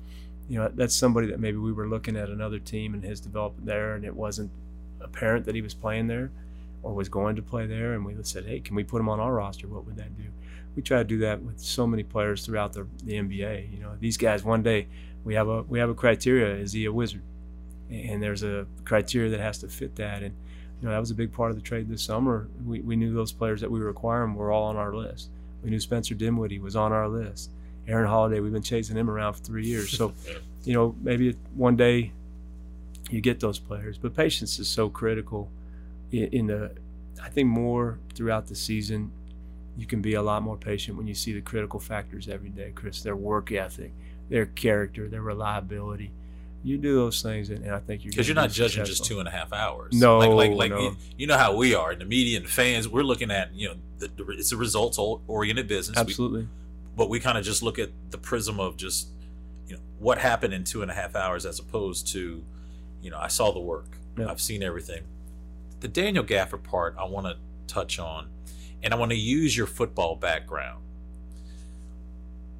[0.49, 3.67] you know, that's somebody that maybe we were looking at another team and his development
[3.67, 4.51] there, and it wasn't
[5.01, 6.31] apparent that he was playing there
[6.83, 7.95] or was going to play there.
[7.95, 9.67] And we said, hey, can we put him on our roster?
[9.67, 10.25] What would that do?
[10.77, 13.73] We try to do that with so many players throughout the, the NBA.
[13.73, 14.89] You know, these guys one day
[15.23, 17.23] we have a we have a criteria: is he a wizard?
[17.91, 20.23] And there's a criteria that has to fit that.
[20.23, 20.35] And
[20.81, 22.49] you know, that was a big part of the trade this summer.
[22.65, 25.31] We, we knew those players that we were acquiring were all on our list.
[25.63, 27.51] We knew Spencer Dinwiddie was on our list.
[27.87, 29.97] Aaron Holiday, we've been chasing him around for three years.
[29.97, 30.13] So,
[30.65, 32.13] you know, maybe one day
[33.11, 35.51] you get those players, but patience is so critical
[36.11, 36.73] in, in the.
[37.23, 39.11] I think more throughout the season,
[39.77, 42.73] you can be a lot more patient when you see the critical factors every day,
[42.75, 43.03] Chris.
[43.03, 43.93] Their work ethic,
[44.29, 46.11] their character, their reliability.
[46.65, 49.19] You do those things, and, and I think you're because you're not judging just two
[49.21, 49.93] and a half hours.
[49.93, 50.81] No, like like, like no.
[50.81, 52.89] You, you know how we are in the media and fans.
[52.89, 55.97] We're looking at you know the, the, it's a results oriented business.
[55.97, 56.49] We- Absolutely.
[56.97, 59.09] but we kind of just look at the prism of just
[59.67, 62.43] you know what happened in two and a half hours as opposed to
[63.03, 63.97] you know i saw the work
[64.29, 65.03] i've seen everything
[65.81, 67.37] the daniel Gafford part i want to
[67.67, 68.29] touch on
[68.83, 70.83] and i want to use your football background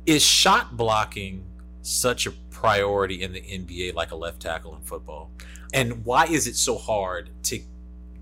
[0.07, 1.45] is shot blocking
[1.83, 2.33] such a
[2.65, 5.31] priority in the nba like a left tackle in football
[5.73, 7.61] and why is it so hard to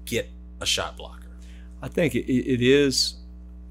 [0.04, 0.28] get
[0.60, 1.22] a shot blocker
[1.82, 3.16] I think it, it is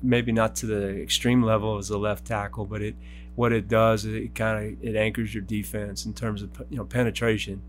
[0.03, 2.95] maybe not to the extreme level as a left tackle, but it
[3.36, 6.78] what it does is it kind of it anchors your defense in terms of you
[6.78, 7.61] know penetration.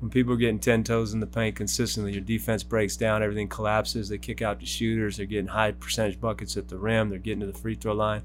[0.00, 3.48] When people are getting ten toes in the paint consistently, your defense breaks down, everything
[3.48, 4.10] collapses.
[4.10, 5.16] They kick out the shooters.
[5.16, 7.08] They're getting high percentage buckets at the rim.
[7.08, 8.22] They're getting to the free throw line.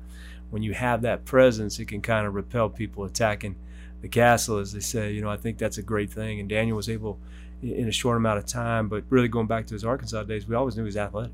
[0.50, 3.56] When you have that presence, it can kind of repel people attacking
[4.02, 5.12] the castle, as they say.
[5.12, 6.40] You know, I think that's a great thing.
[6.40, 7.20] And Daniel was able,
[7.62, 10.56] in a short amount of time, but really going back to his Arkansas days, we
[10.56, 11.34] always knew he was athletic.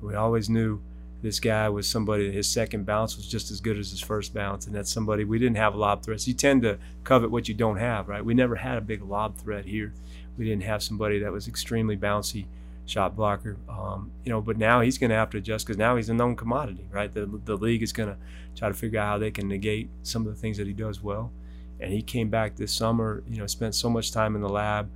[0.00, 0.80] We always knew
[1.22, 4.66] this guy was somebody his second bounce was just as good as his first bounce
[4.66, 7.54] and that's somebody we didn't have a lob threats you tend to covet what you
[7.54, 9.92] don't have right we never had a big lob threat here
[10.36, 12.44] we didn't have somebody that was extremely bouncy
[12.84, 15.96] shot blocker um, you know but now he's going to have to adjust because now
[15.96, 18.16] he's a known commodity right the, the league is going to
[18.54, 21.02] try to figure out how they can negate some of the things that he does
[21.02, 21.32] well
[21.80, 24.88] and he came back this summer you know spent so much time in the lab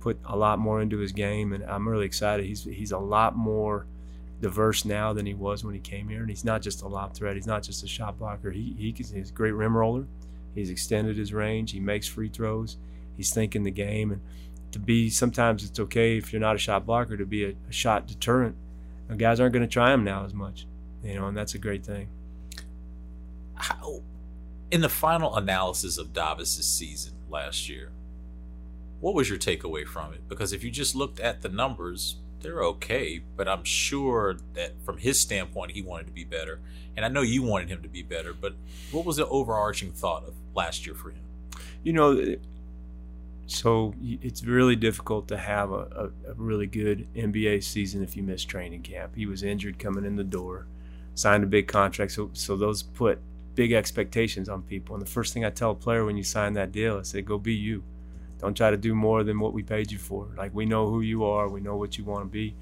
[0.00, 3.36] put a lot more into his game and i'm really excited he's he's a lot
[3.36, 3.86] more
[4.40, 6.20] diverse now than he was when he came here.
[6.20, 7.36] And he's not just a lob threat.
[7.36, 8.50] He's not just a shot blocker.
[8.50, 10.06] He, he he's a great rim roller.
[10.54, 11.72] He's extended his range.
[11.72, 12.76] He makes free throws.
[13.16, 14.12] He's thinking the game.
[14.12, 14.20] And
[14.72, 17.72] to be, sometimes it's okay if you're not a shot blocker to be a, a
[17.72, 18.56] shot deterrent.
[19.08, 20.66] And guys aren't going to try him now as much,
[21.02, 22.08] you know, and that's a great thing.
[23.54, 24.02] how
[24.70, 27.92] in the final analysis of Davis's season last year,
[29.00, 30.28] what was your takeaway from it?
[30.28, 34.98] Because if you just looked at the numbers, they're okay, but I'm sure that from
[34.98, 36.60] his standpoint, he wanted to be better,
[36.96, 38.32] and I know you wanted him to be better.
[38.32, 38.54] But
[38.90, 41.22] what was the overarching thought of last year for him?
[41.82, 42.36] You know,
[43.46, 48.22] so it's really difficult to have a, a, a really good NBA season if you
[48.22, 49.14] miss training camp.
[49.14, 50.66] He was injured coming in the door,
[51.14, 53.20] signed a big contract, so so those put
[53.56, 54.94] big expectations on people.
[54.94, 57.22] And the first thing I tell a player when you sign that deal, I say,
[57.22, 57.82] go be you.
[58.38, 60.28] Don't try to do more than what we paid you for.
[60.36, 62.54] Like we know who you are, we know what you want to be.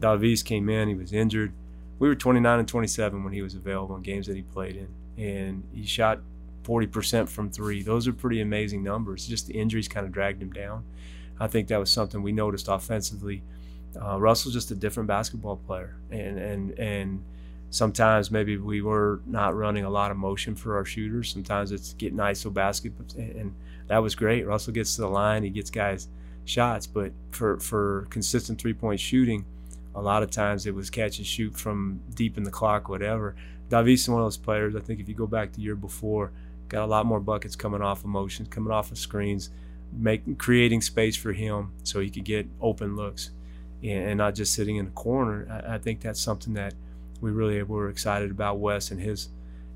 [0.00, 1.52] Davis came in, he was injured.
[1.98, 4.88] We were 29 and 27 when he was available in games that he played in,
[5.22, 6.20] and he shot
[6.64, 7.82] 40% from three.
[7.82, 9.26] Those are pretty amazing numbers.
[9.26, 10.84] Just the injuries kind of dragged him down.
[11.38, 13.42] I think that was something we noticed offensively.
[14.00, 17.24] Uh, Russell's just a different basketball player, and and and
[17.70, 21.32] sometimes maybe we were not running a lot of motion for our shooters.
[21.32, 23.54] Sometimes it's getting ISO basket, and
[23.86, 24.46] that was great.
[24.46, 26.08] Russell gets to the line, he gets guys
[26.44, 29.44] shots, but for for consistent three point shooting,
[29.94, 33.34] a lot of times it was catch and shoot from deep in the clock, whatever.
[33.68, 34.74] Davis is one of those players.
[34.74, 36.32] I think if you go back the year before,
[36.68, 39.50] got a lot more buckets coming off of motions, coming off of screens,
[39.92, 43.30] make creating space for him so he could get open looks.
[43.82, 45.64] and not just sitting in the corner.
[45.66, 46.74] I think that's something that
[47.20, 49.28] we really were excited about Wes and his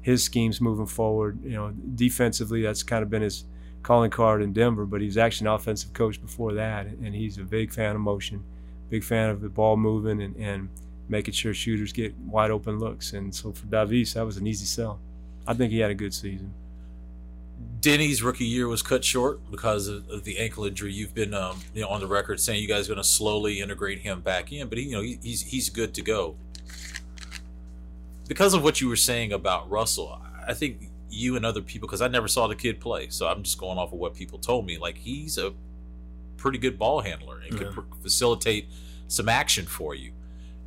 [0.03, 1.39] his schemes moving forward.
[1.43, 3.45] You know, defensively, that's kind of been his
[3.83, 7.39] calling card in Denver, but he was actually an offensive coach before that, and he's
[7.39, 8.43] a big fan of motion,
[8.91, 10.69] big fan of the ball moving and, and
[11.09, 13.13] making sure shooters get wide open looks.
[13.13, 14.99] And so for Davis, that was an easy sell.
[15.47, 16.53] I think he had a good season.
[17.81, 20.93] Deni's rookie year was cut short because of, the ankle injury.
[20.93, 23.61] You've been, um, you know, on the record saying you guys are going to slowly
[23.61, 26.37] integrate him back in, but he, you know, he, he's he's good to go.
[28.27, 32.03] Because of what you were saying about Russell, I think you and other people, because
[32.03, 34.67] I never saw the kid play, so I'm just going off of what people told
[34.67, 34.79] me.
[34.79, 35.53] Like he's a
[36.37, 37.71] pretty good ball handler and yeah.
[37.71, 38.69] could facilitate
[39.09, 40.13] some action for you.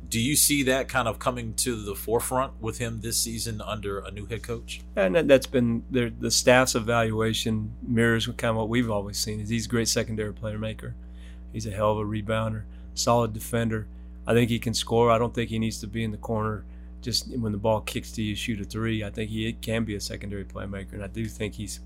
[0.08, 3.98] Do you see that kind of coming to the forefront with him this season under
[3.98, 4.80] a new head coach?
[4.96, 9.38] And that's been the, the staff's evaluation mirrors kind of what we've always seen.
[9.38, 10.94] Is he's a great secondary player maker.
[11.52, 12.62] He's a hell of a rebounder,
[12.94, 13.86] solid defender.
[14.26, 15.10] I think he can score.
[15.10, 16.64] I don't think he needs to be in the corner
[17.00, 19.04] just when the ball kicks to you, shoot a three.
[19.04, 21.80] I think he can be a secondary playmaker, and I do think he's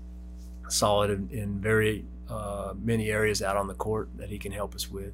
[0.69, 4.73] solid in, in very uh, many areas out on the court that he can help
[4.75, 5.13] us with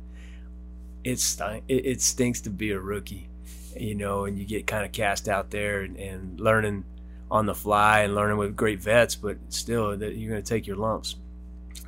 [1.04, 1.20] it,
[1.68, 3.30] it, it stinks to be a rookie,
[3.78, 6.84] you know, and you get kind of cast out there and, and learning
[7.32, 10.68] on the fly and learning with great vets, but still that you're going to take
[10.68, 11.16] your lumps.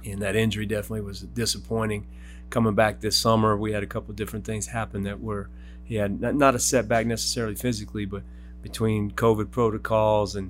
[0.06, 2.08] And that injury definitely was disappointing.
[2.50, 5.50] Coming back this summer, we had a couple different things happen that were
[5.92, 8.24] he had not a setback necessarily physically, but
[8.62, 10.50] between COVID protocols and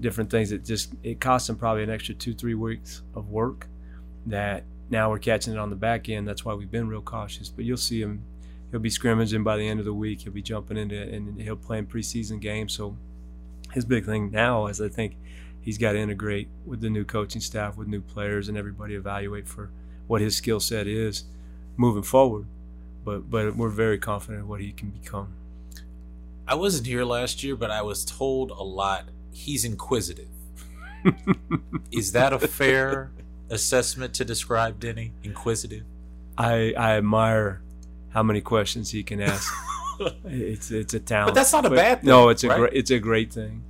[0.00, 3.68] different things, it just it cost him probably an extra two three weeks of work
[4.24, 6.26] that now we're catching it on the back end.
[6.26, 7.50] That's why we've been real cautious.
[7.50, 8.24] But you'll see him.
[8.70, 10.22] He'll be scrimmaging by the end of the week.
[10.22, 12.72] He'll be jumping into and he'll play in preseason games.
[12.72, 12.96] So
[13.74, 15.16] his big thing now is I think
[15.60, 19.48] he's got to integrate with the new coaching staff, with new players, and everybody evaluate
[19.48, 19.68] for
[20.06, 21.24] what his skill set is
[21.76, 22.46] moving forward.
[23.08, 25.32] But but we're very confident what he can become.
[26.46, 29.06] I wasn't here last year, but I was told a lot.
[29.32, 30.28] He's inquisitive.
[31.90, 33.10] is that a fair
[33.48, 35.12] assessment to describe Deni?
[35.24, 35.84] Inquisitive.
[36.36, 37.62] I I admire
[38.10, 39.50] how many questions he can ask.
[40.26, 41.28] it's it's a talent.
[41.28, 42.08] But that's not a but, bad thing.
[42.08, 42.58] No, it's a right?
[42.58, 43.62] great it's a great thing.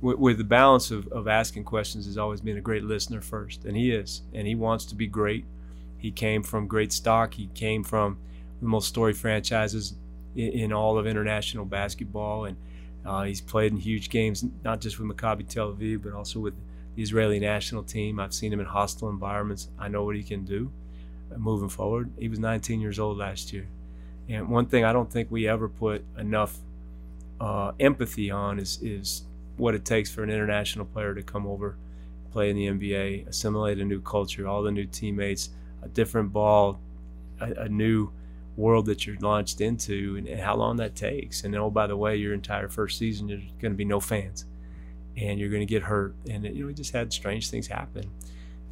[0.00, 3.64] With, with, the balance of, of asking questions has always been a great listener first,
[3.64, 5.46] and he is, and he wants to be great.
[5.98, 7.34] He came from great stock.
[7.34, 8.18] He came from
[8.66, 9.94] most storied franchises
[10.34, 12.56] in, in all of international basketball, and
[13.04, 16.54] uh, he's played in huge games, not just with Maccabi Tel Aviv, but also with
[16.96, 18.18] the Israeli national team.
[18.18, 19.68] I've seen him in hostile environments.
[19.78, 20.70] I know what he can do
[21.32, 22.10] uh, moving forward.
[22.18, 23.66] He was 19 years old last year.
[24.28, 26.58] And one thing I don't think we ever put enough
[27.40, 29.24] uh, empathy on is, is
[29.56, 31.76] what it takes for an international player to come over,
[32.32, 35.50] play in the NBA, assimilate a new culture, all the new teammates,
[35.82, 36.80] a different ball,
[37.40, 38.10] a, a new
[38.56, 41.44] world that you're launched into, and, and how long that takes.
[41.44, 44.46] And oh, by the way, your entire first season, there's going to be no fans
[45.16, 46.14] and you're going to get hurt.
[46.28, 48.10] And you know, we just had strange things happen.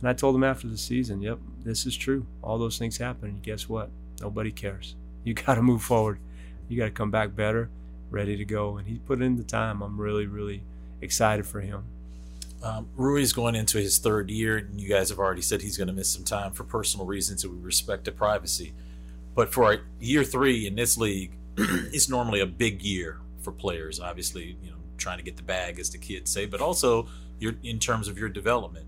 [0.00, 2.26] And I told him after the season, "Yep, this is true.
[2.42, 3.28] All those things happen.
[3.30, 3.90] And guess what?
[4.20, 4.96] Nobody cares.
[5.24, 6.18] You got to move forward.
[6.68, 7.70] You got to come back better,
[8.10, 9.82] ready to go." And he put in the time.
[9.82, 10.62] I'm really, really
[11.00, 11.84] excited for him.
[12.62, 15.88] Um, Rui's going into his third year, and you guys have already said he's going
[15.88, 18.72] to miss some time for personal reasons, and we respect the privacy.
[19.34, 24.00] But for year three in this league, it's normally a big year for players.
[24.00, 27.08] Obviously, you know, trying to get the bag, as the kids say, but also
[27.38, 28.86] your in terms of your development.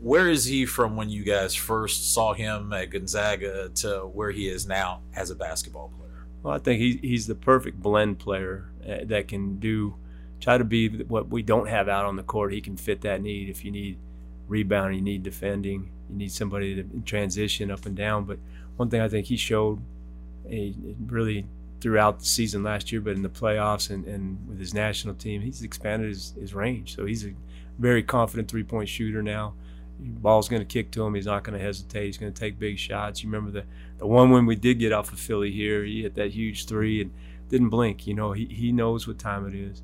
[0.00, 4.48] Where is he from when you guys first saw him at Gonzaga to where he
[4.48, 6.26] is now as a basketball player?
[6.42, 9.94] Well, I think he, he's the perfect blend player uh, that can do
[10.40, 12.52] try to be what we don't have out on the court.
[12.52, 13.50] He can fit that need.
[13.50, 13.98] If you need
[14.48, 18.24] rebounding, you need defending, you need somebody to transition up and down.
[18.24, 18.38] But
[18.80, 19.78] one thing I think he showed,
[20.48, 20.74] he
[21.06, 21.44] really
[21.82, 25.42] throughout the season last year, but in the playoffs and, and with his national team,
[25.42, 26.96] he's expanded his, his range.
[26.96, 27.34] So he's a
[27.78, 29.52] very confident three point shooter now.
[29.98, 31.14] Ball's going to kick to him.
[31.14, 32.06] He's not going to hesitate.
[32.06, 33.22] He's going to take big shots.
[33.22, 33.66] You remember the,
[33.98, 37.02] the one when we did get off of Philly here, he hit that huge three
[37.02, 37.12] and
[37.50, 38.06] didn't blink.
[38.06, 39.82] You know, he, he knows what time it is.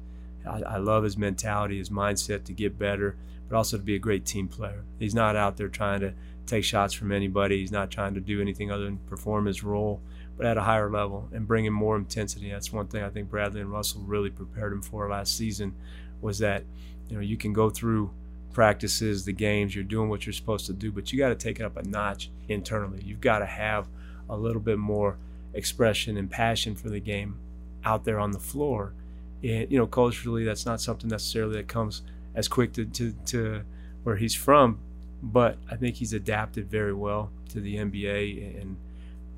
[0.48, 3.16] I, I love his mentality, his mindset to get better,
[3.46, 4.84] but also to be a great team player.
[4.98, 6.14] He's not out there trying to
[6.46, 7.60] take shots from anybody.
[7.60, 10.00] He's not trying to do anything other than perform his role
[10.36, 12.50] but at a higher level and bringing more intensity.
[12.50, 15.74] That's one thing I think Bradley and Russell really prepared him for last season
[16.20, 16.64] was that
[17.08, 18.10] you know you can go through
[18.52, 21.60] practices, the games, you're doing what you're supposed to do, but you got to take
[21.60, 23.02] it up a notch internally.
[23.04, 23.86] You've got to have
[24.30, 25.18] a little bit more
[25.52, 27.38] expression and passion for the game
[27.84, 28.94] out there on the floor.
[29.42, 32.02] And you know, culturally, that's not something necessarily that comes
[32.34, 33.62] as quick to, to, to
[34.04, 34.78] where he's from,
[35.22, 38.76] but I think he's adapted very well to the NBA and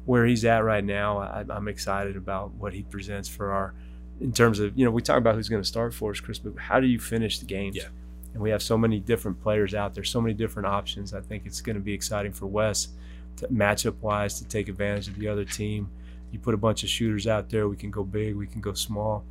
[0.04, 3.74] where he's at right now, I, I'm excited about what he presents for our.
[4.20, 6.38] In terms of you know, we talk about who's going to start for us, Chris,
[6.38, 7.76] but how do you finish the games?
[7.76, 7.88] Yeah.
[8.32, 11.14] And we have so many different players out there, so many different options.
[11.14, 12.88] I think it's going to be exciting for Wes,
[13.36, 15.90] to, matchup wise, to take advantage of the other team.
[16.32, 18.72] You put a bunch of shooters out there, we can go big, we can go
[18.72, 19.24] small,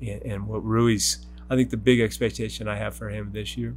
[0.00, 1.26] and, and what Rui's.
[1.50, 3.76] I think the big expectation I have for him this year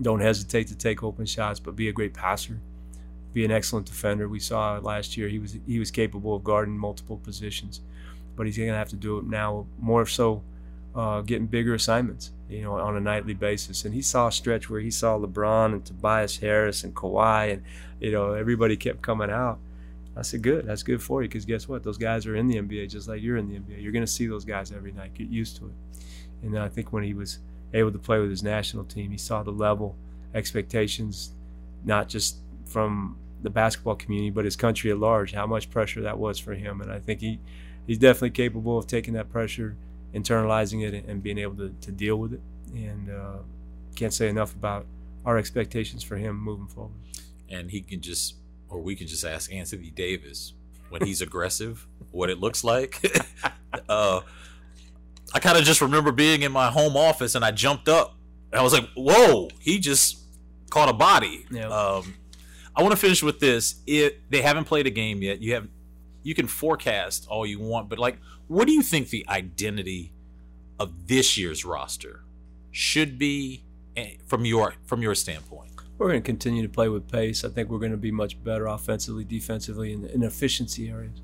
[0.00, 2.60] don't hesitate to take open shots, but be a great passer,
[3.32, 4.28] be an excellent defender.
[4.28, 7.80] We saw last year he was he was capable of guarding multiple positions,
[8.36, 10.42] but he's going to have to do it now more so,
[10.94, 13.84] uh, getting bigger assignments, you know, on a nightly basis.
[13.84, 17.62] And he saw a stretch where he saw LeBron and Tobias Harris and Kawhi, and
[18.00, 19.58] you know everybody kept coming out.
[20.16, 20.66] I said, good.
[20.66, 21.82] That's good for you because guess what?
[21.82, 23.82] Those guys are in the NBA just like you're in the NBA.
[23.82, 25.14] You're going to see those guys every night.
[25.14, 25.72] Get used to it.
[26.42, 27.38] And I think when he was
[27.74, 29.10] able to play with his national team.
[29.10, 29.96] He saw the level,
[30.34, 31.32] expectations,
[31.84, 36.18] not just from the basketball community, but his country at large, how much pressure that
[36.18, 36.80] was for him.
[36.80, 37.40] And I think he,
[37.86, 39.76] he's definitely capable of taking that pressure,
[40.14, 42.40] internalizing it, and being able to, to deal with it.
[42.74, 43.38] And uh,
[43.96, 44.86] can't say enough about
[45.24, 46.94] our expectations for him moving forward.
[47.48, 48.36] And he can just,
[48.68, 50.54] or we can just ask Anthony Davis
[50.88, 53.02] when he's aggressive, what it looks like.
[53.88, 54.20] uh,
[55.34, 58.16] I kind of just remember being in my home office and I jumped up.
[58.50, 60.18] And I was like, "Whoa!" He just
[60.70, 61.46] caught a body.
[61.72, 62.14] Um,
[62.76, 63.76] I want to finish with this.
[63.86, 65.40] It they haven't played a game yet.
[65.40, 65.68] You have
[66.22, 68.18] you can forecast all you want, but like,
[68.48, 70.12] what do you think the identity
[70.78, 72.24] of this year's roster
[72.70, 73.64] should be
[73.96, 75.70] eh, from your from your standpoint?
[75.98, 77.44] We're going to continue to play with pace.
[77.44, 81.20] I think we're going to be much better offensively, defensively, in, in efficiency areas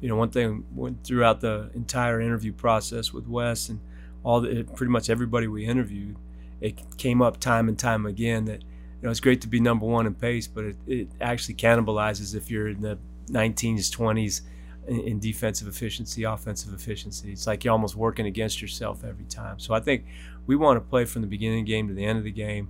[0.00, 3.80] you know, one thing went throughout the entire interview process with Wes and
[4.22, 6.16] all the, pretty much everybody we interviewed,
[6.60, 9.86] it came up time and time again that you know it's great to be number
[9.86, 12.98] one in pace, but it, it actually cannibalizes if you're in the
[13.30, 14.42] 19s, 20s
[14.88, 17.32] in, in defensive efficiency, offensive efficiency.
[17.32, 19.58] It's like you're almost working against yourself every time.
[19.58, 20.04] So I think
[20.46, 22.32] we want to play from the beginning of the game to the end of the
[22.32, 22.68] game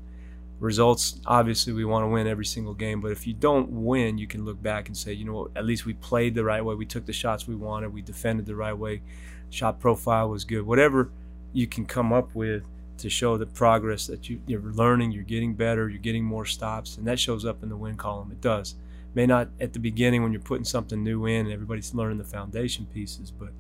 [0.61, 4.27] results obviously we want to win every single game but if you don't win you
[4.27, 5.51] can look back and say you know what?
[5.55, 6.75] At least we played the right way.
[6.75, 7.93] We took the shots we wanted.
[7.93, 9.03] We defended the right way.
[9.51, 10.67] Shot profile was good.
[10.67, 11.11] Whatever
[11.53, 12.65] you can come up with
[12.99, 16.97] to show the progress that you, you're learning you're getting better you're getting more stops
[16.97, 18.33] and that shows up in the win column.
[18.33, 18.75] It does.
[19.15, 22.25] May not at the beginning when you're putting something new in and everybody's learning the
[22.25, 23.51] foundation pieces but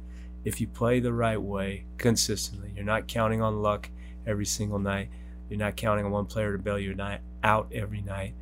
[0.44, 3.88] if you play the right way consistently you're not counting on luck
[4.26, 5.08] every single night
[5.48, 6.94] you're not counting on one player to bail you
[7.42, 8.34] out every night.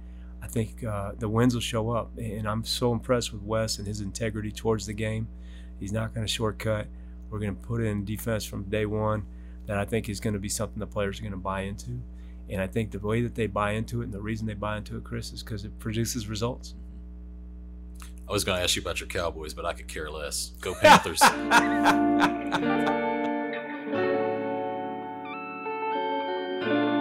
[0.42, 3.86] I think uh, the wins will show up, and I'm so impressed with Wes and
[3.86, 5.28] his integrity towards the game.
[5.80, 6.86] He's not going to shortcut.
[7.30, 9.24] We're going to put in defense from day one
[9.66, 12.00] that I think is going to be something the players are going to buy into.
[12.48, 14.76] And I think the way that they buy into it and the reason they buy
[14.76, 16.74] into it, Chris, is because it produces results.
[18.28, 20.52] I was going to ask you about your Cowboys, but I could care less.
[20.60, 21.20] Go Panthers.